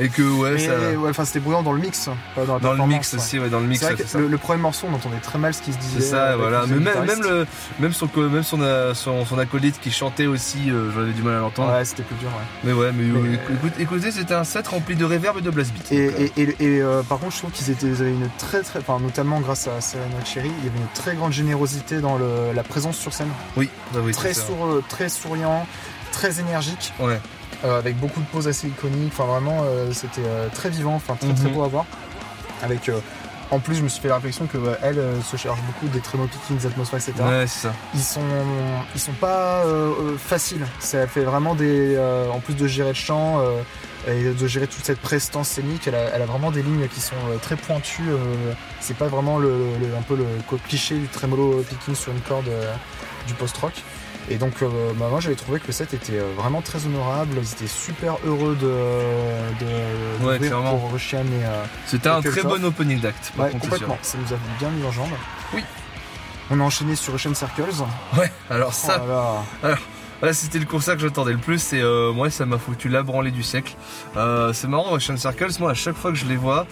Et 0.00 0.08
que, 0.08 0.22
ouais, 0.22 0.52
Mais 0.54 0.58
ça. 0.66 0.72
ouais, 0.98 1.10
enfin, 1.10 1.24
c'était 1.24 1.38
brillant 1.38 1.62
dans 1.62 1.72
le 1.72 1.78
mix, 1.80 2.08
pas 2.34 2.44
dans 2.44 2.54
la 2.54 2.60
Dans 2.60 2.72
le 2.72 2.86
mix 2.86 3.12
ouais. 3.12 3.18
aussi, 3.20 3.38
ouais, 3.38 3.48
dans 3.48 3.60
le 3.60 3.66
mix, 3.66 3.80
vrai 3.80 3.94
que 3.94 4.04
ça. 4.04 4.18
le, 4.18 4.26
le 4.26 4.38
premier 4.38 4.60
morceau, 4.60 4.88
on 4.90 4.94
entendait 4.94 5.18
très 5.18 5.38
mal 5.38 5.54
ce 5.54 5.62
qui 5.62 5.72
se 5.72 5.78
disait. 5.78 6.00
C'est 6.00 6.10
ça, 6.10 6.36
voilà. 6.36 6.64
Mais 6.66 6.76
même, 6.80 7.22
le, 7.22 7.46
même, 7.78 7.92
son, 7.92 8.08
même 8.16 8.42
son, 8.42 8.58
son, 8.94 9.24
son 9.24 9.38
acolyte 9.38 9.80
qui 9.80 9.90
chantait 9.90 10.26
aussi, 10.26 10.70
euh, 10.70 10.90
j'avais 10.94 11.12
du 11.12 11.22
mal 11.22 11.34
à 11.34 11.38
l'entendre. 11.40 11.72
Ouais, 11.72 11.84
c'était 11.84 12.02
plus 12.02 12.16
dur, 12.16 12.28
ouais. 12.28 12.44
Mais 12.64 12.72
ouais, 12.72 12.92
mais, 12.92 13.04
Mais- 13.04 13.34
écoute, 13.34 13.72
écoutez, 13.78 14.10
c'était 14.12 14.34
un 14.34 14.44
set 14.44 14.68
rempli 14.68 14.94
de 14.96 15.04
reverb 15.04 15.38
et 15.38 15.40
de 15.42 15.50
blast 15.50 15.72
beat. 15.72 15.92
Et, 15.92 16.06
euh, 16.08 16.28
et, 16.36 16.42
et, 16.42 16.56
et, 16.76 16.80
euh, 16.82 17.02
par 17.02 17.18
contre, 17.18 17.32
je 17.34 17.38
trouve 17.38 17.50
qu'ils 17.50 17.70
étaient, 17.70 17.86
ils 17.86 18.00
avaient 18.00 18.10
une 18.10 18.28
très 18.38 18.62
très, 18.62 18.78
enfin 18.80 18.98
notamment 19.00 19.40
grâce 19.40 19.66
à 19.66 19.80
Serena 19.80 20.24
Cherry, 20.24 20.50
il 20.60 20.64
y 20.66 20.68
avait 20.68 20.78
une 20.78 20.92
très 20.94 21.14
grande 21.16 21.32
générosité 21.32 22.00
dans 22.00 22.16
le, 22.16 22.52
la 22.54 22.62
présence 22.62 22.96
sur 22.96 23.12
scène. 23.12 23.28
oui, 23.56 23.68
bah 23.92 24.00
oui, 24.02 24.12
très, 24.12 24.34
sour- 24.34 24.80
très 24.88 25.08
souriant, 25.08 25.66
très 26.12 26.40
énergique, 26.40 26.92
Ouais. 27.00 27.20
euh, 27.64 27.78
avec 27.78 27.98
beaucoup 27.98 28.20
de 28.20 28.26
poses 28.26 28.46
assez 28.48 28.68
iconiques. 28.68 29.12
Enfin 29.16 29.24
vraiment, 29.24 29.64
c'était 29.92 30.22
très 30.54 30.70
vivant, 30.70 30.94
enfin 30.94 31.16
très 31.16 31.34
très 31.34 31.48
Mhm. 31.48 31.54
beau 31.54 31.64
à 31.64 31.68
voir. 31.68 31.84
Avec, 32.62 32.88
en 33.50 33.58
plus, 33.60 33.76
je 33.76 33.82
me 33.82 33.88
suis 33.88 34.00
fait 34.00 34.08
la 34.08 34.16
réflexion 34.16 34.46
que 34.46 34.56
euh, 34.58 34.74
elle 34.82 34.98
euh, 34.98 35.20
se 35.22 35.36
charge 35.36 35.58
beaucoup 35.62 35.86
des 35.88 36.00
trémolo 36.00 36.28
pickings, 36.28 36.56
des 36.58 36.66
atmosphères, 36.66 36.98
etc. 36.98 37.12
Ouais, 37.22 37.46
c'est 37.46 37.68
ça. 37.68 37.74
Ils 37.94 38.00
sont, 38.00 38.20
ils 38.94 39.00
sont 39.00 39.12
pas 39.12 39.64
euh, 39.64 40.16
faciles. 40.18 40.66
Ça 40.80 41.06
fait 41.06 41.24
vraiment 41.24 41.54
des, 41.54 41.94
euh, 41.96 42.28
en 42.30 42.40
plus 42.40 42.54
de 42.54 42.66
gérer 42.66 42.88
le 42.90 42.94
chant 42.94 43.40
euh, 43.40 43.60
et 44.08 44.22
de 44.34 44.46
gérer 44.46 44.66
toute 44.66 44.84
cette 44.84 45.00
prestance 45.00 45.48
scénique, 45.48 45.86
elle 45.86 45.94
a, 45.94 46.10
elle 46.14 46.22
a 46.22 46.26
vraiment 46.26 46.50
des 46.50 46.62
lignes 46.62 46.86
qui 46.88 47.00
sont 47.00 47.14
très 47.42 47.56
pointues. 47.56 48.02
euh, 48.08 48.52
c'est 48.80 48.96
pas 48.96 49.08
vraiment 49.08 49.38
le, 49.38 49.48
le- 49.80 49.96
un 49.96 50.02
peu 50.02 50.14
le 50.16 50.26
cliché 50.68 50.96
du 50.96 51.08
tremolo 51.08 51.64
picking 51.68 51.94
sur 51.94 52.12
une 52.12 52.20
corde 52.20 52.50
du 53.26 53.32
post-rock. 53.34 53.72
Et 54.30 54.36
donc, 54.36 54.54
euh, 54.62 54.68
bah, 54.96 55.06
moi, 55.10 55.20
j'avais 55.20 55.34
trouvé 55.34 55.60
que 55.60 55.66
le 55.66 55.72
set 55.72 55.92
était 55.92 56.18
euh, 56.18 56.32
vraiment 56.36 56.62
très 56.62 56.84
honorable. 56.86 57.36
Ils 57.36 57.52
étaient 57.52 57.66
super 57.66 58.16
heureux 58.24 58.56
de, 58.60 58.66
de 58.66 60.24
Ouais, 60.24 60.38
d'ouvrir 60.38 60.40
clairement. 60.40 60.78
pour 60.78 60.92
Russian 60.92 61.18
et 61.20 61.44
euh, 61.44 61.64
C'était 61.86 62.08
un 62.08 62.22
très 62.22 62.42
bon 62.42 62.64
opening 62.64 63.00
d'act, 63.00 63.32
par 63.36 63.46
ouais, 63.46 63.52
complètement. 63.52 63.98
Ça 64.02 64.16
nous 64.18 64.32
a 64.34 64.38
bien 64.58 64.70
mis 64.70 64.84
en 64.86 64.90
jambe. 64.92 65.10
Oui. 65.52 65.62
On 66.50 66.60
a 66.60 66.62
enchaîné 66.62 66.96
sur 66.96 67.14
Ocean 67.14 67.34
Circles. 67.34 67.64
Ouais, 68.18 68.30
alors 68.50 68.72
ça, 68.72 69.02
Oh 69.04 69.08
là 69.08 69.42
là. 69.70 69.76
Là, 70.22 70.32
c'était 70.32 70.58
le 70.58 70.64
concert 70.64 70.94
que 70.94 71.02
j'attendais 71.02 71.32
le 71.32 71.38
plus 71.38 71.72
et 71.74 71.82
euh, 71.82 72.12
moi 72.12 72.30
ça 72.30 72.46
m'a 72.46 72.56
foutu 72.56 72.88
la 72.88 73.02
branlée 73.02 73.30
du 73.30 73.42
siècle. 73.42 73.74
Euh, 74.16 74.52
c'est 74.54 74.68
marrant, 74.68 74.92
Ocean 74.92 75.16
Circles, 75.18 75.50
moi 75.60 75.72
à 75.72 75.74
chaque 75.74 75.96
fois 75.96 76.12
que 76.12 76.16
je 76.16 76.24
les 76.24 76.36
vois, 76.36 76.66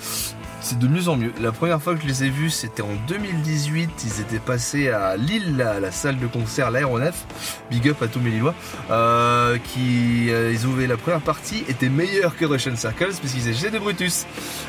c'est 0.62 0.78
de 0.78 0.87
mieux 0.87 1.09
en 1.09 1.16
mieux. 1.16 1.33
La 1.40 1.52
première 1.52 1.83
fois 1.83 1.95
que 1.95 2.02
je 2.02 2.07
les 2.07 2.25
ai 2.25 2.31
vus, 2.31 2.50
c'était 2.50 2.83
en 2.83 2.95
2018. 3.09 3.90
Ils 4.04 4.21
étaient 4.21 4.38
passés 4.38 4.90
à 4.90 5.16
Lille, 5.16 5.61
à 5.61 5.81
la 5.81 5.90
salle 5.90 6.19
de 6.19 6.26
concert, 6.26 6.71
l'aéronef. 6.71 7.26
Big 7.71 7.88
up 7.88 8.00
à 8.02 8.07
tous 8.07 8.21
mes 8.21 8.31
Lillois. 8.31 8.54
Euh, 8.90 9.59
qui, 9.59 10.31
euh, 10.31 10.52
ils 10.52 10.64
ouvraient 10.66 10.87
la 10.87 10.97
première 10.97 11.21
partie, 11.21 11.64
était 11.69 11.88
meilleur 11.88 12.37
que 12.37 12.45
Russian 12.45 12.76
Circles 12.76 13.14
puisqu'ils 13.21 13.49
étaient 13.49 13.71
de 13.71 13.78
Brutus. 13.78 14.26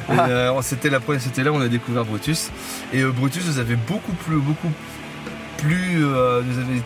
Ah. 0.10 0.28
euh, 0.28 0.62
c'était 0.62 0.90
la 0.90 1.00
première, 1.00 1.22
c'était 1.22 1.44
là 1.44 1.52
où 1.52 1.56
on 1.56 1.62
a 1.62 1.68
découvert 1.68 2.06
Brutus. 2.06 2.50
Et 2.92 3.04
Brutus 3.04 3.46
nous 3.46 3.60
avait 3.60 3.76
beaucoup 3.76 4.14
plus, 4.14 4.38
beaucoup 4.38 4.72
plus, 5.63 6.03
euh, 6.05 6.41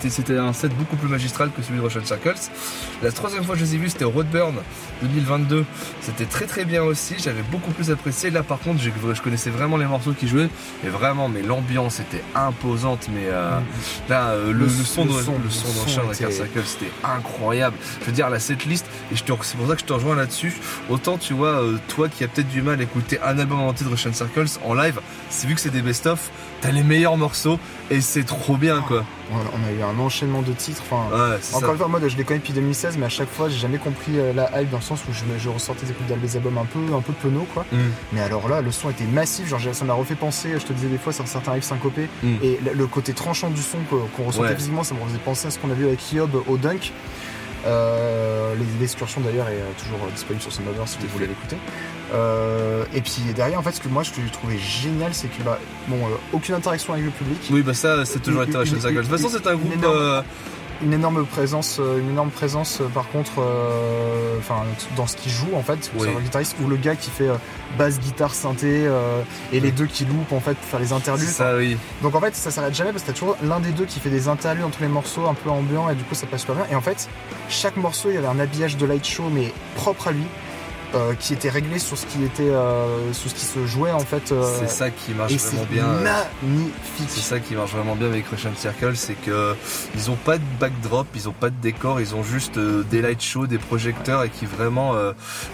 c'était 0.09 0.37
un 0.37 0.53
set 0.53 0.71
beaucoup 0.77 0.95
plus 0.95 1.07
magistral 1.09 1.49
que 1.55 1.61
celui 1.61 1.79
de 1.79 1.83
Russian 1.83 2.03
Circles. 2.05 2.35
La 3.03 3.11
troisième 3.11 3.43
fois 3.43 3.55
que 3.55 3.59
je 3.61 3.65
les 3.65 3.75
ai 3.75 3.77
vus, 3.77 3.89
c'était 3.89 4.05
au 4.05 4.09
Roadburn 4.11 4.55
2022. 5.01 5.65
C'était 6.01 6.25
très 6.25 6.45
très 6.45 6.65
bien 6.65 6.83
aussi. 6.83 7.15
J'avais 7.17 7.41
beaucoup 7.51 7.71
plus 7.71 7.91
apprécié. 7.91 8.29
Là, 8.29 8.43
par 8.43 8.59
contre, 8.59 8.79
je 8.81 9.21
connaissais 9.21 9.49
vraiment 9.49 9.77
les 9.77 9.85
morceaux 9.85 10.13
qui 10.13 10.27
jouaient. 10.27 10.49
Et 10.85 10.89
vraiment, 10.89 11.29
mais 11.29 11.41
l'ambiance 11.41 11.99
était 11.99 12.23
imposante. 12.35 13.07
Mais 13.13 13.25
euh, 13.27 13.59
là, 14.09 14.29
euh, 14.29 14.53
le, 14.53 14.67
son- 14.69 15.05
de 15.05 15.13
le 15.13 15.23
son- 15.23 15.31
le 15.37 15.43
le 15.43 15.49
son 15.49 15.67
de 15.69 15.73
son 15.73 15.83
Russian 15.83 16.11
était- 16.11 16.31
Circle, 16.31 16.61
c'était 16.65 16.91
incroyable. 17.03 17.75
Je 18.01 18.05
veux 18.05 18.11
dire, 18.11 18.29
la 18.29 18.39
setlist, 18.39 18.85
et 19.11 19.15
c'est 19.15 19.25
pour 19.25 19.43
ça 19.67 19.73
que 19.75 19.81
je 19.81 19.85
te 19.85 19.93
rejoins 19.93 20.15
là-dessus. 20.15 20.53
Autant, 20.89 21.17
tu 21.17 21.33
vois, 21.33 21.61
toi 21.87 22.09
qui 22.09 22.23
as 22.23 22.27
peut-être 22.27 22.49
du 22.49 22.61
mal 22.61 22.79
à 22.79 22.83
écouter 22.83 23.19
un 23.25 23.37
album 23.39 23.59
entier 23.61 23.85
de 23.85 23.91
Russian 23.91 24.13
Circles 24.13 24.47
en 24.63 24.73
live, 24.73 24.99
c'est 25.29 25.47
vu 25.47 25.55
que 25.55 25.61
c'est 25.61 25.69
des 25.69 25.81
best-of, 25.81 26.29
t'as 26.61 26.71
les 26.71 26.83
meilleurs 26.83 27.17
morceaux 27.17 27.59
et 27.89 28.01
c'est 28.01 28.23
trop 28.23 28.57
bien, 28.57 28.81
quoi. 28.81 29.05
On 29.31 29.67
a 29.67 29.71
eu 29.71 29.81
un 29.81 29.99
enchaînement 29.99 30.41
de 30.41 30.53
titres. 30.53 30.81
Enfin, 30.89 31.03
Ouais, 31.13 31.37
c'est 31.41 31.55
Encore 31.55 31.71
une 31.71 31.77
fois, 31.77 31.87
moi 31.89 31.99
je 32.05 32.15
les 32.15 32.23
connais 32.23 32.39
depuis 32.39 32.53
2016, 32.53 32.97
mais 32.97 33.05
à 33.05 33.09
chaque 33.09 33.29
fois 33.29 33.49
j'ai 33.49 33.57
jamais 33.57 33.77
compris 33.77 34.17
euh, 34.17 34.31
la 34.33 34.61
hype 34.61 34.69
dans 34.69 34.77
le 34.77 34.83
sens 34.83 35.01
où 35.09 35.13
je, 35.13 35.23
je 35.37 35.49
ressortais 35.49 35.85
des, 35.85 35.93
coups 35.93 36.09
des 36.21 36.37
albums 36.37 36.57
un 36.57 36.65
peu, 36.65 36.79
un 36.95 37.01
peu 37.01 37.11
penauds 37.13 37.47
quoi. 37.53 37.65
Mm. 37.71 37.77
Mais 38.13 38.21
alors 38.21 38.47
là, 38.47 38.61
le 38.61 38.71
son 38.71 38.89
était 38.89 39.03
massif, 39.05 39.47
genre 39.47 39.59
ça 39.71 39.85
m'a 39.85 39.93
refait 39.93 40.15
penser, 40.15 40.53
je 40.57 40.65
te 40.65 40.71
disais 40.73 40.87
des 40.87 40.97
fois 40.97 41.11
sur 41.13 41.27
certains 41.27 41.51
riffs 41.51 41.65
syncopés, 41.65 42.07
Mm. 42.23 42.35
et 42.41 42.59
le, 42.73 42.87
côté 42.87 43.13
tranchant 43.13 43.49
du 43.49 43.61
son 43.61 43.77
qu'on 44.15 44.23
ressentait 44.23 44.49
Ouais. 44.49 44.55
physiquement, 44.55 44.83
ça 44.83 44.95
me 44.95 44.99
faisait 45.07 45.19
penser 45.19 45.47
à 45.47 45.51
ce 45.51 45.59
qu'on 45.59 45.69
a 45.71 45.73
vu 45.73 45.85
avec 45.87 46.11
Hiob 46.11 46.31
au 46.47 46.57
Dunk. 46.57 46.91
Euh, 47.65 48.53
L'excursion 48.79 49.21
d'ailleurs 49.21 49.47
est 49.49 49.53
euh, 49.61 49.71
toujours 49.81 49.99
euh, 50.05 50.11
disponible 50.11 50.41
sur 50.41 50.51
Soundhover 50.51 50.83
si 50.85 50.97
vous 50.99 51.07
voulez 51.09 51.27
l'écouter. 51.27 51.57
Euh, 52.13 52.83
et 52.93 53.01
puis 53.01 53.21
derrière, 53.35 53.59
en 53.59 53.63
fait, 53.63 53.71
ce 53.73 53.81
que 53.81 53.87
moi 53.89 54.03
je 54.03 54.11
trouvais 54.31 54.57
génial, 54.57 55.13
c'est 55.13 55.27
que 55.27 55.43
bah, 55.43 55.59
bon, 55.87 55.97
euh, 55.97 56.09
aucune 56.33 56.55
interaction 56.55 56.93
avec 56.93 57.05
le 57.05 57.11
public. 57.11 57.37
Oui, 57.51 57.61
bah 57.61 57.73
ça, 57.73 58.05
c'est 58.05 58.19
toujours 58.19 58.43
Circle. 58.79 58.95
De 58.95 59.01
toute 59.01 59.11
façon, 59.11 59.29
c'est 59.31 59.47
un 59.47 59.55
groupe. 59.55 59.73
énorme- 59.73 60.23
une 60.83 60.93
énorme 60.93 61.25
présence, 61.25 61.77
euh, 61.79 61.99
une 61.99 62.09
énorme 62.11 62.29
présence 62.29 62.79
euh, 62.81 62.85
par 62.87 63.07
contre, 63.09 63.39
euh, 63.39 64.37
enfin 64.39 64.63
dans 64.95 65.07
ce 65.07 65.15
qu'il 65.17 65.31
joue 65.31 65.49
en 65.55 65.63
fait, 65.63 65.91
Oui. 65.97 66.07
un 66.15 66.19
guitariste 66.21 66.55
ou 66.63 66.67
le 66.67 66.75
gars 66.77 66.95
qui 66.95 67.09
fait 67.09 67.29
euh, 67.29 67.35
basse, 67.77 67.99
guitare, 67.99 68.33
synthé 68.33 68.85
euh, 68.85 69.21
et 69.51 69.59
les 69.59 69.71
deux 69.71 69.85
qui 69.87 70.05
loupent 70.05 70.31
en 70.33 70.39
fait 70.39 70.53
pour 70.53 70.65
faire 70.69 70.79
les 70.79 70.93
interludes. 70.93 71.27
ça, 71.27 71.55
oui. 71.57 71.77
Donc 72.01 72.15
en 72.15 72.21
fait 72.21 72.35
ça 72.35 72.51
s'arrête 72.51 72.75
jamais 72.75 72.91
parce 72.91 73.03
que 73.03 73.07
t'as 73.07 73.13
toujours 73.17 73.37
l'un 73.43 73.59
des 73.59 73.71
deux 73.71 73.85
qui 73.85 73.99
fait 73.99 74.09
des 74.09 74.27
interludes 74.27 74.63
entre 74.65 74.81
les 74.81 74.87
morceaux 74.87 75.27
un 75.27 75.33
peu 75.33 75.49
ambiants 75.49 75.89
et 75.89 75.95
du 75.95 76.03
coup 76.03 76.15
ça 76.15 76.27
passe 76.27 76.41
super 76.41 76.55
bien. 76.55 76.65
Et 76.71 76.75
en 76.75 76.81
fait 76.81 77.09
chaque 77.49 77.77
morceau 77.77 78.09
il 78.09 78.15
y 78.15 78.17
avait 78.17 78.27
un 78.27 78.39
habillage 78.39 78.77
de 78.77 78.85
light 78.85 79.05
show 79.05 79.29
mais 79.31 79.51
propre 79.75 80.09
à 80.09 80.11
lui. 80.11 80.23
Euh, 80.95 81.13
qui 81.19 81.33
était 81.33 81.49
réglé 81.49 81.79
sur 81.79 81.97
ce 81.97 82.05
qui 82.05 82.23
était 82.23 82.43
euh, 82.49 83.11
sur 83.13 83.29
ce 83.29 83.35
qui 83.35 83.45
se 83.45 83.65
jouait 83.65 83.91
en 83.91 83.99
fait 83.99 84.31
euh, 84.31 84.43
C'est 84.59 84.69
ça 84.69 84.89
qui 84.89 85.11
marche 85.13 85.33
et 85.33 85.37
vraiment 85.37 85.65
bien. 85.69 85.87
magnifique 86.43 87.09
C'est 87.09 87.21
ça 87.21 87.39
qui 87.39 87.55
marche 87.55 87.71
vraiment 87.71 87.95
bien 87.95 88.07
avec 88.07 88.25
Russian 88.27 88.51
Circle, 88.55 88.95
c'est 88.95 89.15
que 89.15 89.55
ils 89.95 90.09
ont 90.11 90.15
pas 90.15 90.37
de 90.37 90.43
backdrop, 90.59 91.07
ils 91.15 91.27
ont 91.29 91.33
pas 91.33 91.49
de 91.49 91.55
décor, 91.61 91.99
ils 92.01 92.15
ont 92.15 92.23
juste 92.23 92.57
des 92.59 93.01
light 93.01 93.21
shows, 93.21 93.47
des 93.47 93.57
projecteurs 93.57 94.23
et 94.23 94.29
qui 94.29 94.45
vraiment, 94.45 94.93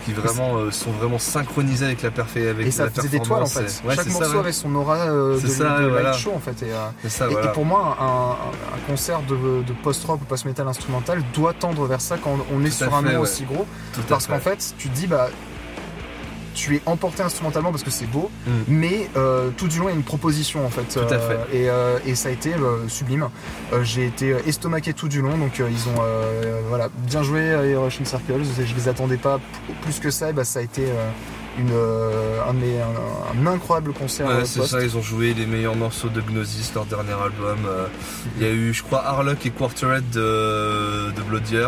qui 0.06 0.14
vraiment 0.14 0.72
sont 0.72 0.92
vraiment 0.92 1.20
synchronisés 1.20 1.86
avec 1.86 2.02
la 2.02 2.12
parfait, 2.12 2.50
avec 2.50 2.68
et 2.68 2.72
ça 2.72 2.86
la 2.86 2.92
faisait 2.92 3.10
des 3.10 3.20
toiles 3.20 3.44
en 3.44 3.46
fait. 3.48 3.82
Ouais, 3.86 3.96
Chaque 3.96 4.08
morceau 4.08 4.24
ça, 4.26 4.32
ouais. 4.34 4.40
avait 4.40 4.52
son 4.52 4.74
aura 4.76 5.06
de, 5.08 5.38
ça, 5.48 5.80
de 5.80 5.84
ouais, 5.86 5.90
voilà. 5.90 6.12
light 6.12 6.20
show 6.20 6.34
en 6.36 6.40
fait. 6.40 6.64
Et, 6.64 6.72
C'est 7.04 7.10
ça, 7.10 7.28
Et, 7.28 7.32
voilà. 7.32 7.50
et 7.50 7.54
pour 7.54 7.66
moi, 7.66 7.98
un, 8.00 8.06
un- 8.06 8.76
un 8.78 8.80
concert 8.88 9.22
de, 9.24 9.64
de 9.64 9.74
post-rock 9.84 10.22
ou 10.22 10.26
post-metal 10.26 10.68
instrumental 10.68 11.22
doit 11.34 11.54
tendre 11.54 11.86
vers 11.86 12.02
ça 12.02 12.18
quand 12.18 12.38
on 12.54 12.62
est 12.64 12.70
Tout 12.70 12.76
sur 12.76 12.94
un 12.96 13.04
fait, 13.04 13.14
nom 13.14 13.22
aussi 13.22 13.44
gros. 13.46 13.66
Tout 13.94 14.02
Parce 14.10 14.28
qu'en 14.28 14.40
fait, 14.40 14.74
tu 14.78 14.90
te 14.90 14.96
dis, 14.96 15.08
bah, 15.08 15.23
tu 16.56 16.76
es 16.76 16.82
emporté 16.86 17.24
instrumentalement 17.24 17.72
parce 17.72 17.82
que 17.84 17.90
c'est 17.90 18.06
beau, 18.06 18.30
Mm. 18.46 18.52
mais 18.68 19.10
euh, 19.18 19.50
tout 19.58 19.68
du 19.68 19.80
long, 19.80 19.86
il 19.88 19.92
y 19.92 19.94
a 19.94 19.96
une 19.96 20.04
proposition 20.04 20.64
en 20.66 20.70
fait. 20.70 20.84
Tout 20.84 21.00
à 21.12 21.18
fait. 21.18 21.40
Et, 21.52 21.68
euh, 21.70 21.98
et 22.06 22.14
ça 22.14 22.30
a 22.30 22.32
été 22.32 22.54
euh, 22.54 22.88
sublime. 22.88 23.28
Euh, 23.74 23.84
J'ai 23.84 24.06
été 24.06 24.36
estomaqué 24.46 24.94
tout 24.94 25.08
du 25.08 25.22
long, 25.22 25.36
donc 25.38 25.60
euh, 25.60 25.68
ils 25.72 25.90
ont 25.90 26.02
euh, 26.04 26.62
voilà, 26.70 26.90
bien 27.08 27.24
joué 27.24 27.42
euh, 27.42 27.80
Russian 27.80 28.06
Circles. 28.06 28.44
Je 28.68 28.76
les 28.76 28.88
attendais 28.88 29.18
pas 29.18 29.40
plus 29.82 30.00
que 30.00 30.12
ça, 30.12 30.30
et 30.30 30.34
bah, 30.34 30.44
ça 30.44 30.60
a 30.60 30.62
été 30.62 30.84
euh, 30.84 31.10
une, 31.58 31.72
euh, 31.72 32.40
un, 32.48 33.48
incroyable 33.48 33.92
concert. 33.94 34.28
Ouais, 34.28 34.34
euh, 34.34 34.46
c'est 34.46 34.64
ça, 34.64 34.82
ils 34.84 34.96
ont 34.96 35.02
joué 35.02 35.34
les 35.34 35.48
meilleurs 35.48 35.76
morceaux 35.76 36.10
de 36.10 36.22
Gnosis, 36.22 36.72
leur 36.76 36.86
dernier 36.86 37.14
album. 37.14 37.58
Euh, 37.66 37.88
Il 38.38 38.44
y 38.44 38.46
a 38.46 38.52
eu, 38.52 38.74
je 38.74 38.84
crois, 38.84 39.04
Harlock 39.06 39.44
et 39.46 39.50
Quartered 39.50 40.08
de, 40.12 41.10
de 41.16 41.22
Bloodier. 41.28 41.68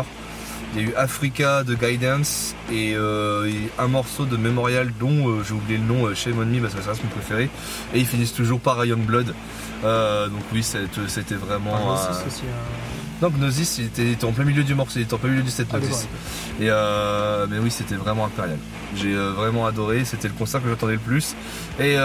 Il 0.76 0.82
y 0.82 0.84
a 0.84 0.88
eu 0.90 0.94
Africa 0.94 1.64
de 1.64 1.74
Guidance 1.74 2.54
et, 2.70 2.92
euh, 2.94 3.46
et 3.46 3.70
un 3.78 3.88
morceau 3.88 4.26
de 4.26 4.36
Memorial 4.36 4.92
dont 5.00 5.26
euh, 5.30 5.42
j'ai 5.42 5.54
oublié 5.54 5.78
le 5.78 5.84
nom, 5.84 6.04
euh, 6.06 6.14
Shame 6.14 6.38
on 6.38 6.44
Me 6.44 6.60
parce 6.60 6.74
que 6.74 6.82
ça 6.82 6.90
reste 6.90 7.02
mon 7.02 7.08
préféré. 7.08 7.48
Et 7.94 7.98
ils 8.00 8.04
finissent 8.06 8.34
toujours 8.34 8.60
par 8.60 8.84
Young 8.84 9.00
Blood. 9.00 9.32
Donc 9.82 10.42
oui, 10.52 10.62
c'est- 10.62 10.86
c'était 11.08 11.36
vraiment... 11.36 11.72
Ah, 11.74 12.10
Gnosis 12.10 12.26
aussi, 12.26 12.42
euh, 12.44 13.22
Non, 13.22 13.30
Gnosis, 13.30 13.78
il 13.78 13.84
était, 13.86 14.02
il 14.02 14.12
était 14.12 14.24
en 14.26 14.32
plein 14.32 14.44
milieu 14.44 14.64
du 14.64 14.74
morceau, 14.74 14.98
il 14.98 15.02
était 15.02 15.14
en 15.14 15.18
plein 15.18 15.30
milieu 15.30 15.42
du 15.42 15.50
set 15.50 15.66
ah, 15.72 15.78
Gnosis. 15.78 16.08
Et 16.60 16.68
mais 17.48 17.58
oui, 17.58 17.70
c'était 17.70 17.94
vraiment 17.94 18.26
impérial. 18.26 18.58
J'ai 18.96 19.14
vraiment 19.14 19.66
adoré. 19.66 20.04
C'était 20.04 20.28
le 20.28 20.34
concert 20.34 20.62
que 20.62 20.68
j'attendais 20.68 20.94
le 20.94 20.98
plus. 20.98 21.34
Et 21.80 21.96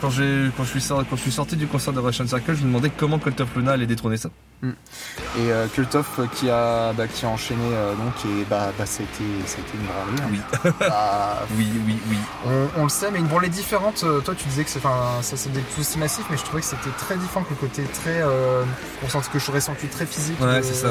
quand 0.00 0.10
je 0.10 0.50
suis 0.64 0.80
sorti, 0.80 1.06
quand 1.08 1.16
je 1.16 1.22
suis 1.22 1.30
sorti 1.32 1.56
du 1.56 1.68
concert 1.68 1.92
de 1.92 2.00
Russian 2.00 2.26
Circle, 2.26 2.54
je 2.56 2.62
me 2.62 2.66
demandais 2.66 2.90
comment 2.96 3.20
Cult 3.20 3.40
of 3.40 3.54
Luna 3.54 3.72
allait 3.72 3.86
détrôner 3.86 4.16
ça. 4.16 4.30
Et 4.64 5.52
euh, 5.52 5.66
Kultov 5.68 6.06
euh, 6.18 6.26
qui 6.34 6.50
a 6.50 6.92
bah, 6.92 7.06
qui 7.06 7.24
a 7.24 7.28
enchaîné 7.28 7.62
euh, 7.72 7.94
donc 7.94 8.12
et 8.24 8.44
bah, 8.50 8.72
bah 8.76 8.86
ça 8.86 9.02
a 9.02 9.04
été 9.04 9.24
ça 9.46 9.58
a 9.58 9.60
été 9.60 9.70
une 9.78 9.86
branlée. 9.86 10.22
hein. 10.22 10.40
Oui. 10.64 10.70
Bah, 10.80 11.46
Oui, 11.56 11.68
oui, 11.86 11.96
oui. 12.10 12.16
on, 12.46 12.80
on 12.80 12.82
le 12.84 12.88
sait, 12.88 13.10
mais 13.12 13.20
une 13.20 13.26
branlée 13.28 13.48
différente. 13.48 14.02
Euh, 14.04 14.20
Toi, 14.20 14.34
tu 14.36 14.48
disais 14.48 14.64
que 14.64 14.70
c'est 14.70 14.80
enfin 14.80 15.22
ça 15.22 15.36
c'est 15.36 15.52
des 15.52 15.62
massif, 15.96 16.24
mais 16.30 16.36
je 16.36 16.42
trouvais 16.42 16.60
que 16.60 16.66
c'était 16.66 16.90
très 16.98 17.16
différent 17.16 17.44
que 17.44 17.50
le 17.50 17.56
côté 17.56 17.84
très 17.84 18.20
on 19.04 19.08
sent 19.08 19.18
que 19.32 19.38
je 19.38 19.52
ressenti 19.52 19.86
très 19.86 20.06
physique 20.06 20.40
Ouais, 20.40 20.58
de 20.58 20.62
c'est 20.62 20.74
ça. 20.74 20.88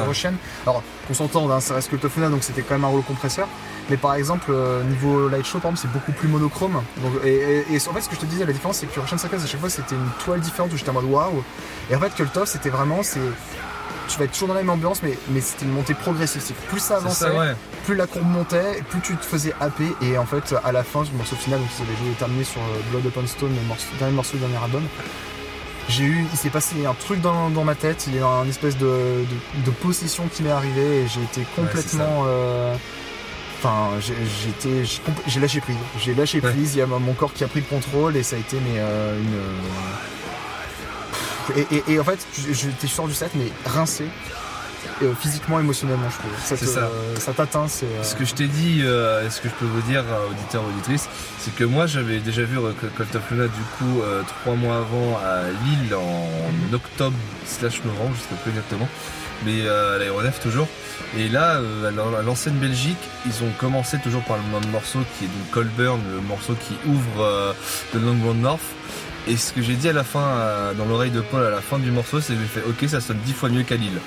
Alors 0.66 0.82
qu'on 1.06 1.14
s'entende, 1.14 1.50
hein, 1.50 1.60
ça 1.60 1.74
reste 1.74 1.90
Luna, 2.16 2.30
donc 2.30 2.44
c'était 2.44 2.62
quand 2.62 2.74
même 2.74 2.84
un 2.84 2.88
rouleau 2.88 3.02
compresseur. 3.02 3.48
Mais 3.90 3.96
par 3.96 4.14
exemple, 4.14 4.52
niveau 4.90 5.28
light 5.28 5.46
show, 5.46 5.58
par 5.60 5.70
exemple, 5.70 5.88
c'est 5.88 5.92
beaucoup 5.98 6.12
plus 6.12 6.28
monochrome. 6.28 6.82
Donc, 6.98 7.12
et, 7.24 7.64
et- 7.70 7.74
et 7.74 7.88
en 7.88 7.92
fait, 7.94 8.02
ce 8.02 8.08
que 8.10 8.14
je 8.16 8.20
te 8.20 8.26
disais, 8.26 8.44
la 8.44 8.52
différence, 8.52 8.78
c'est 8.78 8.86
que 8.86 9.00
Russian 9.00 9.16
Circles, 9.16 9.36
à 9.36 9.46
chaque 9.46 9.60
fois, 9.60 9.70
c'était 9.70 9.94
une 9.94 10.10
toile 10.24 10.40
différente 10.40 10.70
où 10.74 10.76
j'étais 10.76 10.90
en 10.90 10.94
mode 10.94 11.04
waouh. 11.04 11.42
Et 11.90 11.96
en 11.96 12.00
fait, 12.00 12.14
Cult 12.14 12.36
of, 12.36 12.46
c'était 12.48 12.68
vraiment, 12.68 13.02
c'est 13.02 13.18
tu 14.08 14.18
vas 14.18 14.24
être 14.24 14.32
toujours 14.32 14.48
dans 14.48 14.54
la 14.54 14.60
même 14.60 14.70
ambiance, 14.70 15.00
mais, 15.02 15.16
mais 15.30 15.40
c'était 15.40 15.64
une 15.66 15.72
montée 15.72 15.94
progressive. 15.94 16.42
Plus 16.68 16.80
ça 16.80 16.96
avançait, 16.96 17.26
ça, 17.26 17.34
ouais. 17.34 17.54
plus 17.84 17.94
la 17.94 18.06
courbe 18.06 18.26
montait, 18.26 18.82
plus 18.88 19.00
tu 19.00 19.16
te 19.16 19.24
faisais 19.24 19.54
happer. 19.60 19.88
Et 20.02 20.18
en 20.18 20.26
fait, 20.26 20.54
à 20.64 20.72
la 20.72 20.82
fin, 20.82 21.02
le 21.04 21.16
morceau 21.16 21.36
final, 21.36 21.60
donc 21.60 21.68
ils 21.78 21.82
avaient 21.82 21.96
joué 21.96 22.14
terminé 22.18 22.44
sur 22.44 22.60
euh, 22.60 22.90
Blood 22.90 23.04
Upon 23.04 23.26
Stone, 23.26 23.54
le 23.54 23.66
morceau, 23.68 23.86
dernier 23.98 24.14
morceau 24.14 24.32
du 24.36 24.40
dernier 24.40 24.56
album. 24.64 24.82
J'ai 25.88 26.04
eu, 26.04 26.26
il 26.30 26.36
s'est 26.38 26.50
passé 26.50 26.84
un 26.84 26.92
truc 26.94 27.20
dans, 27.22 27.48
dans 27.48 27.64
ma 27.64 27.74
tête, 27.74 28.04
il 28.08 28.16
y 28.16 28.18
a 28.18 28.26
un 28.26 28.46
espèce 28.46 28.76
de, 28.76 28.84
de, 28.86 29.64
de 29.64 29.70
possession 29.70 30.24
qui 30.32 30.42
m'est 30.42 30.50
arrivée 30.50 31.02
et 31.02 31.06
j'ai 31.08 31.22
été 31.22 31.46
complètement. 31.56 32.24
euh, 32.26 32.74
Enfin, 33.60 33.88
j'ai 34.00 34.14
j'étais- 34.44 35.40
lâché 35.40 35.60
prise. 35.60 35.74
J'ai 35.98 36.14
lâché 36.14 36.40
prise, 36.40 36.74
il 36.76 36.78
y 36.78 36.82
a 36.82 36.86
mon 36.86 37.12
corps 37.14 37.32
qui 37.32 37.42
a 37.42 37.48
pris 37.48 37.58
le 37.58 37.66
contrôle 37.66 38.16
et 38.16 38.22
ça 38.22 38.36
a 38.36 38.38
été 38.38 38.56
mais, 38.64 38.78
euh, 38.78 39.18
une. 39.20 39.34
Et, 41.56 41.66
et- 41.76 41.92
et 41.94 42.00
en 42.00 42.04
fait, 42.04 42.18
je- 42.38 42.52
j'étais 42.52 42.86
sort 42.86 43.08
du 43.08 43.14
set, 43.14 43.30
mais 43.34 43.50
rincé, 43.66 44.04
euh, 45.02 45.12
physiquement, 45.18 45.58
émotionnellement, 45.60 46.08
je 46.10 46.18
trouve. 46.18 46.30
Ça 46.44 46.56
C'est 46.56 46.66
te- 46.66 46.70
ça. 46.70 46.80
euh, 46.80 47.16
ça 47.18 47.32
t'atteint, 47.32 47.66
c'est. 47.68 47.86
euh, 47.86 48.02
Ce 48.02 48.14
que 48.14 48.24
je 48.24 48.34
t'ai 48.34 48.46
dit, 48.48 48.80
ce 48.82 49.40
que 49.40 49.48
je 49.48 49.54
peux 49.54 49.64
vous 49.66 49.80
dire, 49.82 50.04
auditeurs, 50.30 50.62
auditrices, 50.64 51.08
c'est 51.40 51.54
que 51.54 51.64
moi 51.64 51.86
j'avais 51.86 52.18
déjà 52.18 52.42
vu 52.42 52.58
Cult 52.96 53.14
of 53.16 53.30
Luna 53.30 53.44
du 53.44 53.62
coup 53.78 54.02
trois 54.42 54.54
mois 54.54 54.76
avant 54.78 55.16
à 55.18 55.42
Lille 55.64 55.94
en 55.94 56.74
octobre 56.74 57.16
slash 57.46 57.82
novembre, 57.84 58.14
je 58.16 58.20
sais 58.22 58.40
plus 58.42 58.50
exactement, 58.50 58.88
mais 59.46 59.66
à 59.68 59.98
l'aéronef 59.98 60.40
toujours. 60.40 60.68
Et 61.16 61.28
là, 61.28 61.52
à 61.86 61.90
l'an- 61.90 62.14
à 62.18 62.22
l'ancienne 62.22 62.56
Belgique, 62.58 62.98
ils 63.24 63.42
ont 63.44 63.50
commencé 63.58 63.98
toujours 63.98 64.22
par 64.24 64.36
le 64.36 64.42
même 64.60 64.70
morceau 64.70 64.98
qui 65.18 65.24
est 65.24 65.28
donc 65.28 65.50
Colburn, 65.52 66.00
le 66.14 66.20
morceau 66.20 66.54
qui 66.66 66.76
ouvre 66.86 67.54
The 67.92 67.96
Long 67.96 68.18
Road 68.24 68.36
North. 68.36 68.60
Et 69.28 69.36
ce 69.36 69.52
que 69.52 69.60
j'ai 69.60 69.74
dit 69.74 69.88
à 69.88 69.92
la 69.92 70.04
fin, 70.04 70.20
euh, 70.22 70.72
dans 70.72 70.86
l'oreille 70.86 71.10
de 71.10 71.20
Paul 71.20 71.44
à 71.44 71.50
la 71.50 71.60
fin 71.60 71.78
du 71.78 71.90
morceau, 71.90 72.18
c'est 72.20 72.32
que 72.32 72.40
j'ai 72.40 72.60
fait 72.60 72.66
OK, 72.66 72.88
ça 72.88 73.00
sonne 73.00 73.18
dix 73.26 73.34
fois 73.34 73.50
mieux 73.50 73.62
qu'à 73.62 73.76
Lille. 73.76 73.98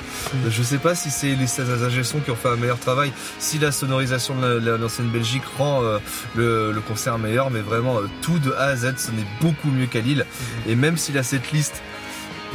Je 0.50 0.64
sais 0.64 0.80
pas 0.80 0.96
si 0.96 1.12
c'est 1.12 1.36
les 1.36 1.46
16 1.46 1.84
ingé 1.84 2.02
qui 2.20 2.32
ont 2.32 2.36
fait 2.36 2.50
un 2.50 2.56
meilleur 2.56 2.80
travail, 2.80 3.12
si 3.38 3.60
la 3.60 3.72
sonorisation 3.72 4.36
de 4.36 4.48
la- 4.48 4.72
la- 4.72 4.78
l'ancienne 4.78 5.10
Belgique 5.10 5.44
rend 5.60 5.84
euh, 5.84 6.00
le, 6.36 6.72
le 6.72 6.82
concert 6.82 7.20
meilleur, 7.20 7.52
mais 7.52 7.60
vraiment 7.62 7.98
euh, 8.00 8.08
tout 8.24 8.40
de 8.40 8.52
A 8.54 8.64
à 8.66 8.76
Z 8.76 8.94
sonnait 8.98 9.26
beaucoup 9.42 9.70
mieux 9.70 9.86
qu'à 9.86 10.00
Lille. 10.00 10.26
Et 10.68 10.76
même 10.76 10.98
si 10.98 11.12
la 11.12 11.22
setlist 11.22 11.76
Et, 11.76 11.91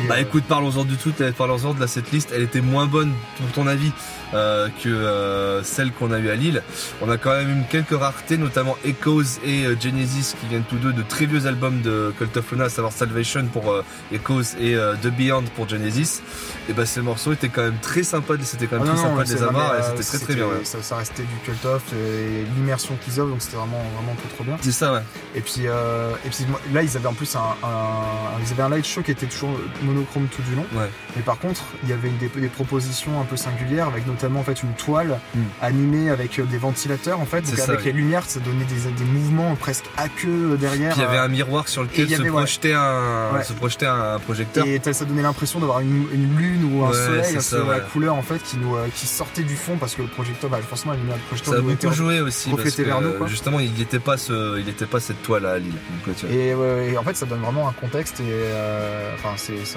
Bah 0.09 0.21
écoute, 0.21 0.45
parlons-en 0.47 0.85
du 0.85 0.97
tout, 0.97 1.13
euh, 1.23 1.33
parlons-en 1.33 1.73
de 1.73 1.81
la 1.81 1.87
setlist. 1.87 2.31
Elle 2.35 2.43
était 2.43 2.61
moins 2.61 2.85
bonne, 2.87 3.13
pour 3.39 3.51
ton 3.53 3.67
avis, 3.67 3.91
euh, 4.35 4.69
que 4.83 4.91
euh, 4.91 5.63
celle 5.63 5.91
qu'on 5.91 6.13
a 6.13 6.19
eue 6.19 6.29
à 6.29 6.35
Lille. 6.35 6.63
On 7.01 7.11
a 7.11 7.17
quand 7.17 7.31
même 7.31 7.61
eu 7.61 7.63
quelques 7.71 7.99
raretés, 7.99 8.37
notamment 8.37 8.77
Echoes 8.85 9.41
et 9.43 9.65
euh, 9.65 9.75
Genesis, 9.81 10.35
qui 10.39 10.47
viennent 10.49 10.65
tous 10.69 10.77
deux 10.77 10.93
de 10.93 11.01
très 11.03 11.25
vieux 11.25 11.47
albums 11.47 11.81
de 11.81 12.13
Cult 12.19 12.37
of 12.37 12.53
Luna, 12.53 12.65
à 12.65 12.69
savoir 12.69 12.93
Salvation 12.93 13.47
pour 13.51 13.75
Echoes 14.13 14.57
et 14.61 14.75
The 15.03 15.09
Beyond 15.09 15.45
pour 15.55 15.67
Genesis. 15.69 16.21
Et 16.69 16.73
bah 16.75 16.85
ces 16.85 17.01
morceaux 17.01 17.33
étaient 17.33 17.49
quand 17.49 17.63
même 17.63 17.79
très 17.81 18.03
sympas, 18.03 18.35
c'était 18.43 18.67
quand 18.67 18.77
ah 18.81 18.85
même 18.85 18.95
très 18.95 19.03
non, 19.03 19.11
sympa 19.11 19.23
de 19.23 19.29
c'est- 19.29 19.35
les 19.37 19.43
avoir, 19.45 19.79
et 19.79 19.83
c'était 19.83 20.03
très 20.05 20.19
très 20.19 20.35
bien. 20.35 20.45
ouais. 20.47 20.65
Ça, 20.65 20.79
ça 20.83 20.97
restait 20.97 21.23
du 21.23 21.37
cult 21.45 21.65
off 21.65 21.83
et 21.95 22.45
l'immersion 22.57 22.97
qu'ils 23.03 23.19
offrent, 23.21 23.31
donc 23.31 23.41
c'était 23.41 23.57
vraiment, 23.57 23.83
vraiment 23.95 24.15
trop, 24.17 24.29
trop 24.35 24.45
bien. 24.45 24.59
C'est 24.61 24.73
ça, 24.73 24.93
ouais. 24.93 25.03
Et 25.35 25.41
puis, 25.41 25.63
euh, 25.67 26.11
et 26.27 26.29
puis 26.29 26.45
là, 26.75 26.83
ils 26.83 26.97
avaient 26.97 27.07
en 27.09 27.15
plus 27.15 27.35
un, 27.35 27.41
un- 27.67 28.41
ils 28.45 28.53
avaient 28.53 28.63
un 28.65 28.69
light 28.69 28.85
show 28.87 29.01
qui 29.03 29.13
était 29.13 29.27
toujours 29.27 29.59
monochrome 29.87 30.27
tout 30.29 30.43
du 30.43 30.55
long. 30.55 30.67
Ouais. 30.75 30.91
Mais 31.17 31.23
par 31.23 31.39
contre, 31.39 31.63
il 31.85 31.89
y 31.89 31.93
avait 31.93 32.11
des, 32.11 32.29
des 32.29 32.49
propositions 32.49 33.21
un 33.21 33.25
peu 33.25 33.37
singulières 33.37 33.87
avec 33.89 34.07
notamment 34.07 34.41
en 34.41 34.45
fait 34.45 34.63
une 34.63 34.73
toile 34.75 35.19
Mm. 35.35 35.41
animée 35.63 36.11
avec 36.11 36.39
euh, 36.39 36.45
des 36.45 36.59
ventilateurs 36.59 37.21
en 37.21 37.27
fait. 37.27 37.43
Donc 37.43 37.57
ça, 37.57 37.65
avec 37.65 37.81
oui. 37.81 37.87
les 37.87 37.93
lumières, 37.93 38.25
ça 38.27 38.41
donnait 38.41 38.65
des, 38.65 38.91
des 38.91 39.05
mouvements 39.11 39.55
presque 39.57 39.85
aqueux 39.97 40.57
derrière. 40.59 40.93
Puis 40.93 41.01
il 41.01 41.05
y 41.05 41.07
avait 41.07 41.19
euh, 41.19 41.25
un 41.25 41.29
miroir 41.29 41.69
sur 41.69 41.83
lequel 41.83 42.09
se 42.09 42.15
avait, 42.15 42.25
ouais. 42.25 42.31
projetait 42.31 42.73
un, 42.75 43.31
Ouais. 43.35 43.45
se 43.45 43.53
projetait 43.53 43.87
un 43.87 44.19
projecteur. 44.19 44.67
Et 44.67 44.81
ça 44.93 45.05
donnait 45.05 45.23
l'impression 45.23 45.59
d'avoir 45.61 45.81
une, 45.81 46.07
une 46.13 46.37
lune 46.37 46.71
ou 46.73 46.85
un 46.85 46.93
soleil 46.93 47.41
ça, 47.41 47.59
la 47.65 47.81
couleur 47.81 48.15
en 48.15 48.23
fait 48.23 48.43
qui 48.43 48.57
nous 48.57 48.75
euh, 48.77 48.87
qui 48.95 49.07
sortait 49.07 49.43
du 49.43 49.57
fond 49.57 49.77
parce 49.79 49.95
que 49.95 50.03
le 50.03 50.09
projecteur, 50.09 50.49
bah, 50.51 50.59
forcément 50.67 50.93
la 50.93 50.99
lumière 50.99 51.17
du 51.17 51.23
projecteur 51.23 51.55
Ça 51.55 51.61
a 51.61 51.63
beaucoup 51.63 51.93
joué 51.93 52.21
aussi 52.21 52.51
parce 52.51 52.63
reflété 52.63 52.83
que 52.83 52.89
vers 52.89 53.01
nous, 53.01 53.13
quoi. 53.13 53.27
justement 53.27 53.61
il 53.61 53.73
n'était 53.73 53.99
pas 53.99 54.17
ce, 54.17 54.59
il 54.59 54.69
était 54.69 54.87
pas 54.87 55.01
cette 55.01 55.23
toile 55.23 55.47
à 55.47 55.59
Lille. 55.59 55.73
Donc, 56.07 56.17
tu 56.17 56.27
vois. 56.27 56.35
Et, 56.35 56.97
en 56.97 57.03
fait 57.03 57.17
ça 57.17 57.27
donne 57.27 57.41
vraiment 57.41 57.69
un 57.69 57.73
contexte 57.73 58.21
et 58.21 58.25
euh, 58.29 59.13
c'est 59.37 59.76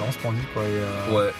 quoi. 0.52 0.62
Et, 0.62 0.66
euh, 0.66 1.16
Ouais. 1.26 1.32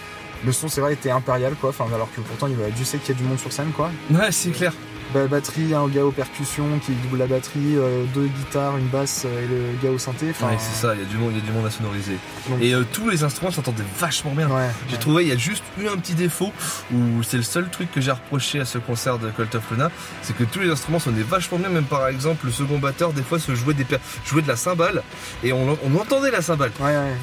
Le 0.43 0.51
son 0.51 0.67
c'est 0.69 0.81
vrai 0.81 0.93
était 0.93 1.11
impérial 1.11 1.53
quoi, 1.53 1.69
enfin 1.69 1.85
alors 1.93 2.09
que 2.15 2.21
pourtant 2.21 2.47
il 2.47 2.59
y 2.59 2.63
a 2.63 2.69
Dieu 2.71 2.83
sait 2.83 2.97
qu'il 2.97 3.13
y 3.13 3.17
a 3.17 3.21
du 3.21 3.27
monde 3.27 3.37
sur 3.39 3.51
scène 3.51 3.71
quoi. 3.75 3.91
Ouais, 4.09 4.31
c'est 4.31 4.49
clair. 4.49 4.73
Bah, 5.13 5.27
batterie, 5.27 5.73
un 5.73 5.87
gars 5.89 6.05
aux 6.05 6.11
percussions 6.11 6.79
qui 6.85 6.93
double 6.93 7.17
la 7.17 7.27
batterie, 7.27 7.75
euh, 7.75 8.05
deux 8.13 8.27
guitares, 8.27 8.77
une 8.77 8.87
basse 8.87 9.23
euh, 9.25 9.43
et 9.43 9.47
le 9.47 9.83
gars 9.83 9.93
au 9.93 9.97
synthé. 9.97 10.27
Ouais, 10.27 10.57
c'est 10.57 10.79
ça. 10.87 10.93
Il 10.95 11.01
y 11.01 11.03
a 11.03 11.05
du 11.05 11.17
monde, 11.17 11.31
il 11.33 11.39
y 11.39 11.41
a 11.41 11.45
du 11.45 11.51
monde 11.51 11.65
à 11.65 11.69
sonoriser. 11.69 12.17
Donc- 12.49 12.61
Et 12.61 12.73
euh, 12.73 12.85
tous 12.93 13.09
les 13.09 13.23
instruments 13.23 13.51
s'entendaient 13.51 13.83
vachement 13.99 14.31
bien. 14.31 14.47
Ouais. 14.49 14.67
J'ai 14.87 14.93
ouais. 14.93 14.99
trouvé, 15.01 15.23
il 15.23 15.29
y 15.29 15.33
a 15.33 15.37
juste 15.37 15.63
eu 15.77 15.87
un 15.89 15.97
petit 15.97 16.13
défaut 16.13 16.53
où 16.93 17.23
c'est 17.23 17.35
le 17.37 17.43
seul 17.43 17.69
truc 17.69 17.91
que 17.91 17.99
j'ai 17.99 18.11
reproché 18.11 18.61
à 18.61 18.65
ce 18.65 18.77
concert 18.77 19.19
de 19.19 19.29
Cult 19.31 19.53
of 19.55 19.69
Luna, 19.71 19.91
c'est 20.21 20.35
que 20.35 20.45
tous 20.45 20.59
les 20.59 20.69
instruments 20.69 20.99
sonnaient 20.99 21.23
vachement 21.23 21.57
bien. 21.57 21.69
Même 21.69 21.83
par 21.83 22.07
exemple, 22.07 22.45
le 22.45 22.51
second 22.53 22.77
batteur 22.79 23.11
des 23.11 23.23
fois 23.23 23.37
se 23.39 23.53
jouait 23.53 23.73
des 23.73 23.85
jouait 24.25 24.41
de 24.41 24.47
la 24.47 24.55
cymbale 24.55 25.03
et 25.43 25.51
on, 25.51 25.77
on 25.83 25.95
entendait 25.99 26.31
la 26.31 26.41
cymbale. 26.41 26.71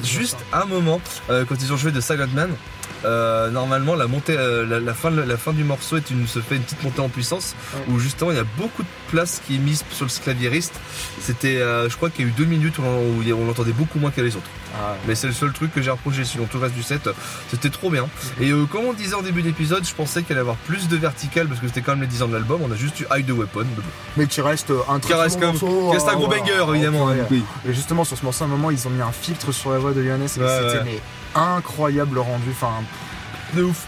Juste 0.03 0.37
un 0.53 0.65
moment, 0.65 1.01
euh, 1.31 1.43
quand 1.47 1.55
ils 1.59 1.73
ont 1.73 1.77
joué 1.77 1.91
de 1.91 2.01
Silent 2.01 2.27
Man, 2.35 2.51
euh, 3.05 3.49
normalement 3.49 3.95
la 3.95 4.07
montée, 4.07 4.35
euh, 4.37 4.65
la, 4.65 4.79
la 4.79 4.93
fin, 4.93 5.09
la 5.09 5.37
fin 5.37 5.53
du 5.53 5.63
morceau 5.63 5.97
est 5.97 6.09
une, 6.11 6.27
se 6.27 6.39
fait 6.39 6.55
une 6.55 6.63
petite 6.63 6.83
montée 6.83 6.99
en 7.01 7.09
puissance 7.09 7.55
Ouais. 7.73 7.93
où 7.93 7.99
justement 7.99 8.31
il 8.31 8.37
y 8.37 8.39
a 8.39 8.45
beaucoup 8.57 8.83
de 8.83 8.87
place 9.09 9.41
qui 9.45 9.55
est 9.55 9.59
mise 9.59 9.83
sur 9.91 10.05
le 10.05 10.23
claviériste. 10.23 10.73
C'était, 11.21 11.57
euh, 11.57 11.89
je 11.89 11.95
crois 11.95 12.09
qu'il 12.09 12.25
y 12.25 12.27
a 12.27 12.31
eu 12.31 12.33
deux 12.35 12.45
minutes 12.45 12.77
où 12.79 12.83
on, 12.83 13.19
où 13.19 13.45
l'entendait 13.45 13.71
beaucoup 13.71 13.99
moins 13.99 14.11
qu'à 14.11 14.21
les 14.21 14.35
autres. 14.35 14.45
Ah, 14.75 14.95
Mais 15.07 15.15
c'est 15.15 15.25
le 15.27 15.33
seul 15.33 15.51
truc 15.51 15.73
que 15.73 15.81
j'ai 15.81 15.89
reproché. 15.89 16.23
Sinon 16.25 16.45
tout 16.45 16.57
le 16.57 16.63
reste 16.63 16.75
du 16.75 16.83
set, 16.83 17.07
euh, 17.07 17.13
c'était 17.49 17.69
trop 17.69 17.89
bien. 17.89 18.07
Et 18.39 18.49
euh, 18.51 18.65
comme 18.65 18.85
on 18.85 18.93
disait 18.93 19.15
en 19.15 19.21
début 19.23 19.41
d'épisode, 19.41 19.83
je 19.85 19.93
pensais 19.95 20.21
qu'il 20.21 20.33
allait 20.33 20.41
avoir 20.41 20.57
plus 20.57 20.87
de 20.87 20.95
vertical 20.95 21.47
parce 21.47 21.59
que 21.59 21.67
c'était 21.67 21.81
quand 21.81 21.93
même 21.93 22.01
les 22.01 22.07
10 22.07 22.21
ans 22.23 22.27
de 22.27 22.33
l'album. 22.33 22.61
On 22.63 22.71
a 22.71 22.75
juste 22.75 22.99
eu 22.99 23.05
Hide 23.11 23.25
the 23.25 23.31
Weapon. 23.31 23.65
Mais 24.17 24.27
qui 24.27 24.41
reste 24.41 24.71
un 24.87 24.99
très 24.99 25.13
Qui 25.15 25.19
reste 25.19 25.39
bon 25.39 25.47
morceau, 25.47 25.89
reste 25.89 26.07
un 26.07 26.11
euh, 26.11 26.15
gros 26.15 26.27
voilà. 26.27 26.41
banger 26.43 26.65
évidemment. 26.75 27.05
Ouais. 27.05 27.15
oui. 27.31 27.43
Et 27.67 27.73
justement 27.73 28.03
sur 28.03 28.17
ce 28.17 28.23
morceau, 28.23 28.43
à 28.43 28.47
un 28.47 28.49
moment, 28.51 28.69
ils 28.69 28.87
ont 28.87 28.91
mis 28.91 29.01
un 29.01 29.11
filtre 29.11 29.51
sur 29.51 29.71
la 29.71 29.79
voix 29.79 29.91
de 29.91 30.03
Johannes 30.03 30.23
et 30.23 30.27
c'était 30.27 31.01
incroyable 31.35 32.15
le 32.15 32.21
rendu. 32.21 32.49
Enfin, 32.51 32.83
De 33.53 33.63
ouf. 33.63 33.85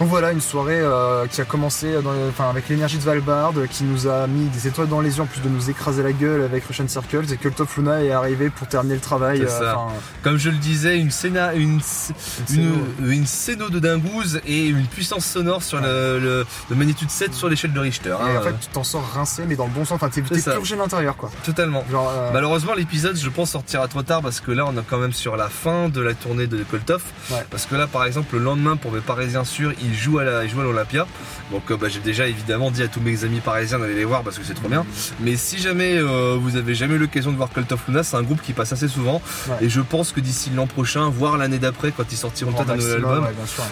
Donc 0.00 0.08
voilà, 0.08 0.32
une 0.32 0.40
soirée 0.40 0.80
euh, 0.80 1.26
qui 1.28 1.40
a 1.40 1.44
commencé 1.44 1.92
dans 2.02 2.12
les- 2.12 2.28
enfin, 2.28 2.50
avec 2.50 2.68
l'énergie 2.68 2.96
de 2.96 3.02
Svalbard, 3.02 3.52
euh, 3.56 3.66
qui 3.66 3.84
nous 3.84 4.08
a 4.08 4.26
mis 4.26 4.46
des 4.46 4.66
étoiles 4.66 4.88
dans 4.88 5.00
les 5.00 5.16
yeux 5.16 5.22
en 5.22 5.26
plus 5.26 5.40
de 5.40 5.48
nous 5.48 5.70
écraser 5.70 6.02
la 6.02 6.12
gueule 6.12 6.42
avec 6.42 6.64
Russian 6.64 6.88
Circles, 6.88 7.32
et 7.32 7.36
Cult 7.36 7.60
of 7.60 7.76
Luna 7.76 8.02
est 8.02 8.10
arrivé 8.10 8.50
pour 8.50 8.66
terminer 8.66 8.96
le 8.96 9.00
travail. 9.00 9.44
Ça. 9.48 9.76
enfin, 9.78 9.94
Comme 10.22 10.36
je 10.36 10.50
le 10.50 10.56
disais, 10.56 10.98
une 10.98 11.12
scéna, 11.12 11.54
une, 11.54 11.62
une 11.62 11.74
une, 11.74 11.80
scéno. 11.80 12.74
une 13.04 13.26
scéno 13.26 13.68
de 13.70 13.78
dingouze 13.78 14.40
et 14.46 14.66
une 14.66 14.86
puissance 14.86 15.24
sonore 15.26 15.62
sur 15.62 15.80
le, 15.80 16.18
le- 16.18 16.46
de 16.70 16.74
magnitude 16.74 17.10
7 17.10 17.32
sur 17.32 17.48
l'échelle 17.48 17.72
de 17.72 17.78
Richter. 17.80 18.08
et 18.10 18.12
hein, 18.36 18.38
en 18.40 18.42
fait, 18.42 18.54
tu 18.60 18.66
t'en 18.72 18.82
sors 18.84 19.08
rincé, 19.14 19.44
mais 19.46 19.54
dans 19.54 19.66
le 19.66 19.70
bon 19.70 19.84
sens. 19.84 19.92
Enfin, 20.02 20.08
t'es 20.08 20.22
purgé 20.22 20.74
de 20.74 20.80
l'intérieur, 20.80 21.16
quoi. 21.16 21.30
euh, 21.32 21.46
totalement. 21.46 21.84
Genre, 21.90 22.10
euh, 22.12 22.30
Malheureusement, 22.32 22.74
l'épisode, 22.74 23.16
je 23.16 23.28
pense, 23.28 23.50
sortira 23.52 23.86
trop 23.86 24.02
tard 24.02 24.22
parce 24.22 24.40
que 24.40 24.50
là, 24.50 24.64
on 24.66 24.72
est 24.76 24.82
quand 24.90 24.98
même 24.98 25.12
sur 25.12 25.36
la 25.36 25.48
fin 25.48 25.88
de 25.88 26.00
la 26.00 26.14
tournée 26.14 26.48
de 26.48 26.64
Coltoff. 26.64 27.04
Ouais. 27.30 27.46
Parce 27.50 27.66
que 27.66 27.76
là, 27.76 27.86
par 27.86 28.04
exemple, 28.04 28.34
le 28.36 28.42
lendemain, 28.42 28.74
pour 28.76 28.90
mes 28.90 29.00
Parisiens 29.00 29.44
sûrs, 29.44 29.72
ils 29.84 29.94
jouent 29.94 30.18
à 30.18 30.24
la, 30.24 30.44
ils 30.44 30.50
jouent 30.50 30.60
à 30.60 30.64
l'Olympia. 30.64 31.06
Donc, 31.52 31.70
euh, 31.70 31.76
bah, 31.76 31.88
j'ai 31.88 32.00
déjà 32.00 32.26
évidemment 32.26 32.70
dit 32.70 32.82
à 32.82 32.88
tous 32.88 33.00
mes 33.00 33.24
amis 33.24 33.40
parisiens 33.40 33.78
d'aller 33.78 33.94
les 33.94 34.04
voir 34.04 34.22
parce 34.22 34.38
que 34.38 34.44
c'est 34.44 34.54
trop 34.54 34.68
bien. 34.68 34.84
Mais 35.20 35.36
si 35.36 35.58
jamais 35.58 35.96
euh, 35.98 36.36
vous 36.40 36.56
avez 36.56 36.74
jamais 36.74 36.94
eu 36.94 36.98
l'occasion 36.98 37.30
de 37.32 37.36
voir 37.36 37.50
Cult 37.52 37.70
of 37.72 37.80
Luna, 37.86 38.02
c'est 38.02 38.16
un 38.16 38.22
groupe 38.22 38.40
qui 38.42 38.52
passe 38.52 38.72
assez 38.72 38.88
souvent. 38.88 39.20
Ouais. 39.48 39.56
Et 39.60 39.68
je 39.68 39.80
pense 39.80 40.12
que 40.12 40.20
d'ici 40.20 40.50
l'an 40.50 40.66
prochain, 40.66 41.08
voire 41.10 41.36
l'année 41.36 41.58
d'après, 41.58 41.92
quand 41.92 42.04
ils 42.10 42.16
sortiront 42.16 42.52
peut-être 42.52 42.70
un 42.70 42.76
nouvel 42.76 42.94
album, 42.94 43.24
ouais, 43.24 43.30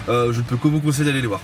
euh, 0.09 0.31
je 0.33 0.37
ne 0.39 0.43
peux 0.43 0.57
que 0.57 0.67
vous 0.67 0.79
conseiller 0.79 1.05
d'aller 1.05 1.21
les 1.21 1.27
voir. 1.27 1.41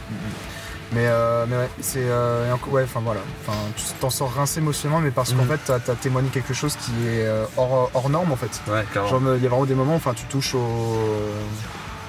Mais, 0.91 1.05
euh, 1.05 1.45
mais 1.47 1.55
ouais, 1.55 1.69
c'est. 1.81 1.99
euh, 2.01 2.51
ouais, 2.71 2.83
enfin 2.83 2.99
voilà. 3.03 3.19
Enfin, 3.45 3.55
tu 3.75 3.83
t'en 3.99 4.09
sors 4.09 4.33
rincé 4.33 4.59
émotionnellement, 4.59 5.01
mais 5.01 5.11
parce 5.11 5.33
qu'en 5.33 5.43
Mhm. 5.43 5.49
fait, 5.49 5.59
t'as 5.65 5.91
as 5.93 5.95
témoigné 5.95 6.29
quelque 6.29 6.53
chose 6.55 6.75
qui 6.83 6.91
est 7.07 7.27
hors, 7.57 7.91
hors 7.93 8.09
norme, 8.09 8.31
en 8.31 8.35
fait. 8.35 8.49
Ouais, 8.67 8.83
carrément. 8.91 9.19
Genre, 9.19 9.35
il 9.35 9.43
y 9.43 9.45
a 9.45 9.49
vraiment 9.49 9.65
des 9.65 9.75
moments, 9.75 9.93
enfin, 9.95 10.13
tu 10.15 10.25
touches 10.25 10.55
au. 10.55 10.59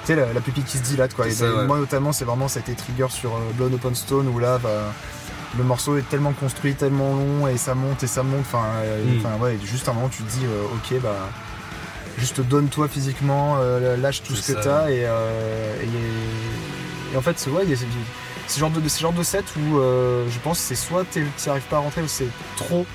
Tu 0.01 0.07
sais, 0.07 0.15
la, 0.15 0.33
la 0.33 0.41
pupille 0.41 0.63
qui 0.63 0.77
se 0.77 0.83
dilate, 0.83 1.13
quoi. 1.13 1.27
Et 1.27 1.31
C'est 1.31 1.45
ça, 1.47 1.55
ouais. 1.55 1.65
Moi, 1.67 1.77
notamment, 1.77 2.11
c'est 2.11 2.25
vraiment, 2.25 2.47
ça 2.47 2.59
a 2.59 2.61
été 2.61 2.73
trigger 2.73 3.07
sur 3.09 3.35
euh, 3.35 3.39
Blood 3.55 3.73
Open 3.75 3.93
Stone, 3.95 4.27
où 4.27 4.39
là, 4.39 4.57
bah, 4.57 4.93
le 5.57 5.63
morceau 5.63 5.97
est 5.97 6.07
tellement 6.09 6.33
construit, 6.33 6.73
tellement 6.75 7.13
long, 7.13 7.47
et 7.47 7.57
ça 7.57 7.75
monte 7.75 8.01
et 8.03 8.07
ça 8.07 8.23
monte. 8.23 8.41
Enfin, 8.41 8.63
enfin, 9.19 9.37
ouais, 9.41 9.57
juste 9.63 9.87
un 9.89 9.93
moment, 9.93 10.09
tu 10.09 10.23
te 10.23 10.31
dis, 10.31 10.45
euh, 10.45 10.63
ok, 10.75 10.99
bah. 11.01 11.15
Juste 12.17 12.41
donne-toi 12.41 12.87
physiquement, 12.89 13.55
euh, 13.59 13.95
lâche 13.97 14.21
tout 14.21 14.35
ce 14.35 14.51
que 14.51 14.61
t'as, 14.61 14.89
et, 14.91 15.05
euh, 15.05 15.75
et, 15.81 17.13
et 17.13 17.17
en 17.17 17.21
fait, 17.21 17.39
c'est 17.39 17.49
ouais, 17.49 17.63
ce- 18.47 18.59
genre 18.59 18.69
de, 18.69 18.87
ce 18.87 18.99
genre 18.99 19.13
de 19.13 19.23
set 19.23 19.45
où 19.57 19.77
euh, 19.79 20.25
je 20.29 20.37
pense 20.39 20.57
que 20.59 20.63
c'est 20.65 20.75
soit 20.75 21.05
t'y 21.09 21.21
arrives 21.49 21.61
pas 21.63 21.77
à 21.77 21.79
rentrer 21.79 22.01
ou 22.01 22.07
c'est 22.09 22.27
trop, 22.57 22.85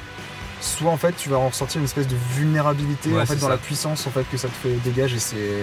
soit 0.60 0.90
en 0.90 0.98
fait 0.98 1.14
tu 1.16 1.30
vas 1.30 1.38
en 1.38 1.48
ressentir 1.48 1.78
une 1.78 1.86
espèce 1.86 2.06
de 2.06 2.14
vulnérabilité 2.34 3.10
Ouais, 3.10 3.22
en 3.22 3.26
fait 3.26 3.36
dans 3.36 3.46
ça. 3.46 3.52
la 3.52 3.56
puissance 3.56 4.06
en 4.06 4.10
fait 4.10 4.24
que 4.30 4.36
ça 4.36 4.48
te 4.48 4.54
fait 4.54 4.74
dégage 4.84 5.14
et 5.14 5.18
c'est 5.18 5.62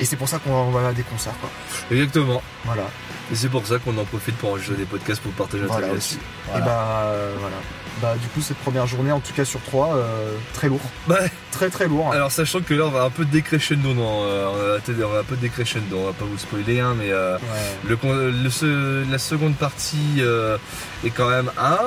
et 0.00 0.04
c'est 0.04 0.16
pour 0.16 0.28
ça 0.28 0.38
qu'on 0.38 0.70
va 0.70 0.88
à 0.88 0.92
des 0.92 1.02
concerts 1.02 1.34
quoi. 1.40 1.50
Exactement. 1.90 2.42
Voilà. 2.64 2.84
Et 3.32 3.34
c'est 3.34 3.48
pour 3.48 3.66
ça 3.66 3.78
qu'on 3.78 3.96
en 3.98 4.04
profite 4.04 4.36
pour 4.36 4.50
enregistrer 4.50 4.76
des 4.76 4.84
podcasts 4.84 5.20
pour 5.22 5.32
partager 5.32 5.62
notre 5.64 5.74
Voilà 5.78 5.92
aussi. 5.92 6.18
Et 6.56 6.60
bah 6.60 7.02
euh, 7.06 7.34
voilà. 7.40 7.56
Bah 8.02 8.14
du 8.20 8.28
coup 8.28 8.42
cette 8.42 8.58
première 8.58 8.86
journée 8.86 9.10
en 9.10 9.20
tout 9.20 9.32
cas 9.32 9.44
sur 9.46 9.60
trois 9.62 9.94
euh, 9.96 10.32
très 10.52 10.68
lourd, 10.68 10.82
Bah, 11.08 11.16
très 11.50 11.70
très 11.70 11.88
lourd. 11.88 12.12
alors 12.12 12.30
sachant 12.30 12.60
que 12.60 12.74
là 12.74 12.84
on 12.84 12.90
va 12.90 13.04
un 13.04 13.10
peu 13.10 13.24
décrescendo, 13.24 13.94
non, 13.94 14.22
euh, 14.24 14.46
on, 14.86 14.92
va, 14.92 15.06
on 15.06 15.10
va 15.12 15.18
un 15.20 15.24
peu 15.24 15.36
décrescendo, 15.36 15.96
on 15.96 16.04
va 16.04 16.12
pas 16.12 16.26
vous 16.26 16.36
spoiler, 16.36 16.78
hein, 16.80 16.94
mais 16.98 17.10
euh, 17.10 17.36
Ouais. 17.38 17.96
le, 18.04 18.30
le 18.30 19.04
la 19.10 19.18
seconde 19.18 19.54
partie 19.56 20.16
euh, 20.18 20.58
est 21.06 21.10
quand 21.10 21.28
même 21.30 21.50
un. 21.58 21.78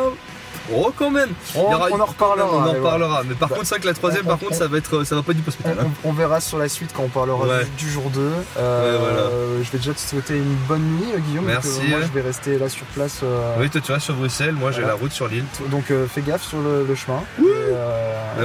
Oh 0.74 0.92
quand 0.98 1.10
même 1.12 1.30
On, 1.56 1.62
on 1.62 2.00
en 2.00 2.06
reparlera. 2.06 2.48
On 2.52 2.60
en 2.68 2.72
reparlera, 2.74 3.24
mais 3.28 3.36
par 3.36 3.50
Bah, 3.50 3.56
contre 3.56 3.68
c'est 3.68 3.76
vrai 3.76 3.82
que 3.82 3.88
la 3.88 3.94
troisième 3.94 4.26
par 4.26 4.36
on- 4.36 4.46
contre 4.46 4.56
ça 4.56 4.68
va 4.68 4.78
être 4.78 5.04
ça 5.04 5.16
va 5.16 5.24
pas 5.24 5.32
être 5.32 5.44
du 5.44 5.52
hein. 5.66 5.74
on- 6.06 6.10
on 6.10 6.14
verra 6.14 6.40
sur 6.42 6.58
la 6.58 6.70
suite 6.70 6.92
quand 6.96 7.04
on 7.04 7.10
parlera 7.10 7.46
Ouais. 7.46 7.66
du, 7.78 7.86
du 7.86 7.92
jour 7.92 8.10
2. 8.10 8.20
Euh, 8.58 8.92
Ouais, 8.94 8.98
voilà. 9.00 9.30
Je 9.64 9.72
vais 9.72 9.78
déjà 9.78 9.94
te 9.94 10.00
souhaiter 10.00 10.38
une 10.38 10.56
bonne 10.68 10.82
nuit, 10.82 11.12
euh, 11.14 11.20
Guillaume. 11.20 11.46
Merci, 11.46 11.82
moi, 11.90 12.00
je 12.02 12.08
vais 12.14 12.22
rester 12.22 12.58
là 12.58 12.70
sur 12.70 12.86
place. 12.88 13.20
euh, 13.24 13.56
Oui 13.60 13.70
toi 13.70 13.82
tu 13.84 13.92
restes 13.92 14.06
sur 14.06 14.16
Bruxelles, 14.16 14.54
moi 14.54 14.72
j'ai 14.72 14.82
Voilà. 14.82 14.96
la 14.96 15.00
route 15.00 15.12
sur 15.12 15.28
l'île. 15.28 15.46
Donc 15.72 15.92
euh, 15.92 16.08
fais 16.08 16.22
gaffe 16.22 16.44
sur 16.44 16.60
le, 16.60 16.86
le 16.88 16.96
chemin. 16.96 17.22
Et, 17.40 17.44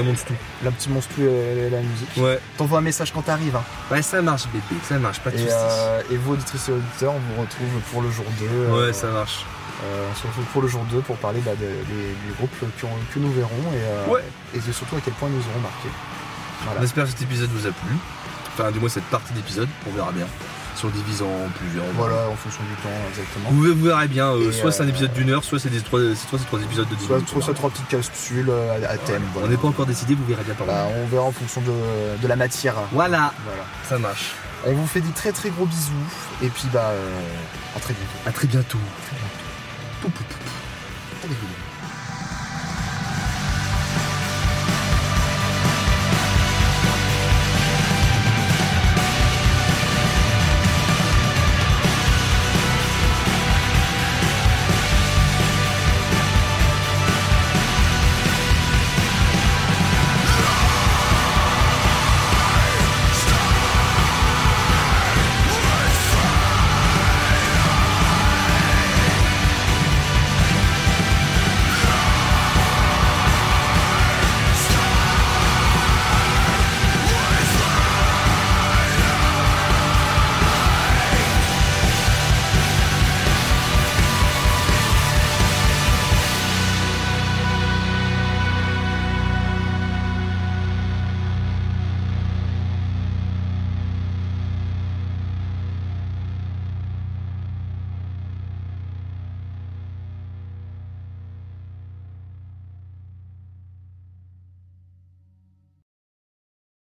monte 0.02 0.24
tout. 0.26 0.34
la 0.62 0.70
petite 0.70 0.90
monstre 0.90 1.10
et 1.20 1.70
la 1.70 1.80
musique. 1.80 2.08
Ouais. 2.16 2.38
T'envoies 2.56 2.78
un 2.78 2.82
message 2.82 3.12
quand 3.12 3.22
t'arrives. 3.22 3.56
Hein. 3.56 3.62
Ouais 3.90 4.02
ça 4.02 4.20
marche 4.22 4.46
bébé, 4.48 4.80
ça 4.88 4.98
marche, 4.98 5.20
pas 5.20 5.30
de 5.30 5.36
Et, 5.38 5.46
euh, 5.50 6.02
et 6.10 6.16
vous, 6.16 6.32
auditrices 6.34 6.68
et 6.68 6.72
auditeurs, 6.72 7.12
on 7.14 7.34
vous 7.34 7.40
retrouve 7.42 7.68
pour 7.92 8.02
le 8.02 8.10
jour 8.10 8.24
2. 8.38 8.46
euh, 8.50 8.86
Ouais 8.86 8.92
ça 8.92 9.08
marche. 9.08 9.44
euh, 9.84 10.08
on 10.10 10.14
se 10.14 10.26
retrouve 10.26 10.44
pour 10.46 10.62
le 10.62 10.68
jour 10.68 10.82
2 10.90 11.00
pour 11.00 11.16
parler 11.16 11.40
bah, 11.40 11.52
des, 11.58 12.34
groupes 12.36 12.50
que 12.60 13.18
nous 13.18 13.32
verrons 13.32 13.50
et, 13.72 14.10
Ouais. 14.10 14.22
et 14.54 14.60
surtout 14.72 14.96
à 14.96 15.00
quel 15.04 15.14
point 15.14 15.28
ils 15.28 15.34
nous 15.36 15.44
auront 15.52 15.60
marqué. 15.60 15.88
Voilà. 16.64 16.80
On 16.80 16.84
espère 16.84 17.04
que 17.04 17.10
cet 17.10 17.22
épisode 17.22 17.50
vous 17.50 17.66
a 17.66 17.70
plu. 17.70 17.96
Enfin 18.56 18.70
du 18.70 18.78
moins 18.78 18.88
cette 18.88 19.04
partie 19.04 19.32
d'épisode, 19.32 19.68
on 19.90 19.94
verra 19.96 20.12
bien. 20.12 20.26
Si 20.76 20.84
on 20.84 20.88
divise 20.88 21.22
en 21.22 21.48
plusieurs. 21.58 21.84
Voilà, 21.94 22.28
en 22.30 22.34
fonction 22.36 22.62
du 22.64 22.74
temps, 22.82 22.88
exactement. 23.08 23.50
Vous, 23.50 23.62
vous 23.74 23.84
verrez 23.86 24.08
bien, 24.08 24.32
euh, 24.32 24.50
soit 24.50 24.72
c'est 24.72 24.82
un 24.82 24.86
euh, 24.86 24.90
épisode 24.90 25.12
d'une 25.12 25.30
heure, 25.30 25.44
soit 25.44 25.60
c'est 25.60 25.68
des 25.70 25.80
trois, 25.80 26.00
c'est 26.00 26.28
soit 26.28 26.38
c'est 26.38 26.46
trois 26.46 26.60
épisodes 26.60 26.88
de 26.88 26.94
10 26.96 27.04
Soit, 27.06 27.16
minutes. 27.16 27.42
soit, 27.42 27.54
trois 27.54 27.70
petites 27.70 27.86
capsules 27.88 28.48
euh, 28.50 28.84
à, 28.84 28.90
à 28.92 28.96
thème. 28.98 29.22
On 29.42 29.46
n'est 29.46 29.56
pas 29.56 29.68
encore 29.68 29.86
décidé, 29.86 30.14
vous 30.16 30.24
verrez 30.26 30.42
bien 30.42 30.54
par 30.54 30.66
Bah, 30.66 30.72
là. 30.72 30.88
on 30.96 31.06
verra 31.06 31.22
en 31.24 31.32
fonction 31.32 31.60
de, 31.60 32.20
de 32.20 32.26
la 32.28 32.34
matière. 32.36 32.74
Voilà, 32.92 33.32
Voilà. 33.44 33.62
ça 33.88 33.98
marche. 33.98 34.32
On 34.66 34.72
vous 34.72 34.86
fait 34.86 35.00
des 35.02 35.12
très 35.12 35.30
très 35.30 35.50
gros 35.50 35.66
bisous 35.66 35.92
et 36.42 36.48
puis 36.48 36.64
bah 36.72 36.86
euh, 36.88 37.20
à 37.76 37.80
très 37.80 37.92
bientôt. 37.94 38.18
À 38.26 38.32
très 38.32 38.46
bientôt. 38.48 38.78
Allez, 40.02 41.34
Guillaume. 41.34 41.73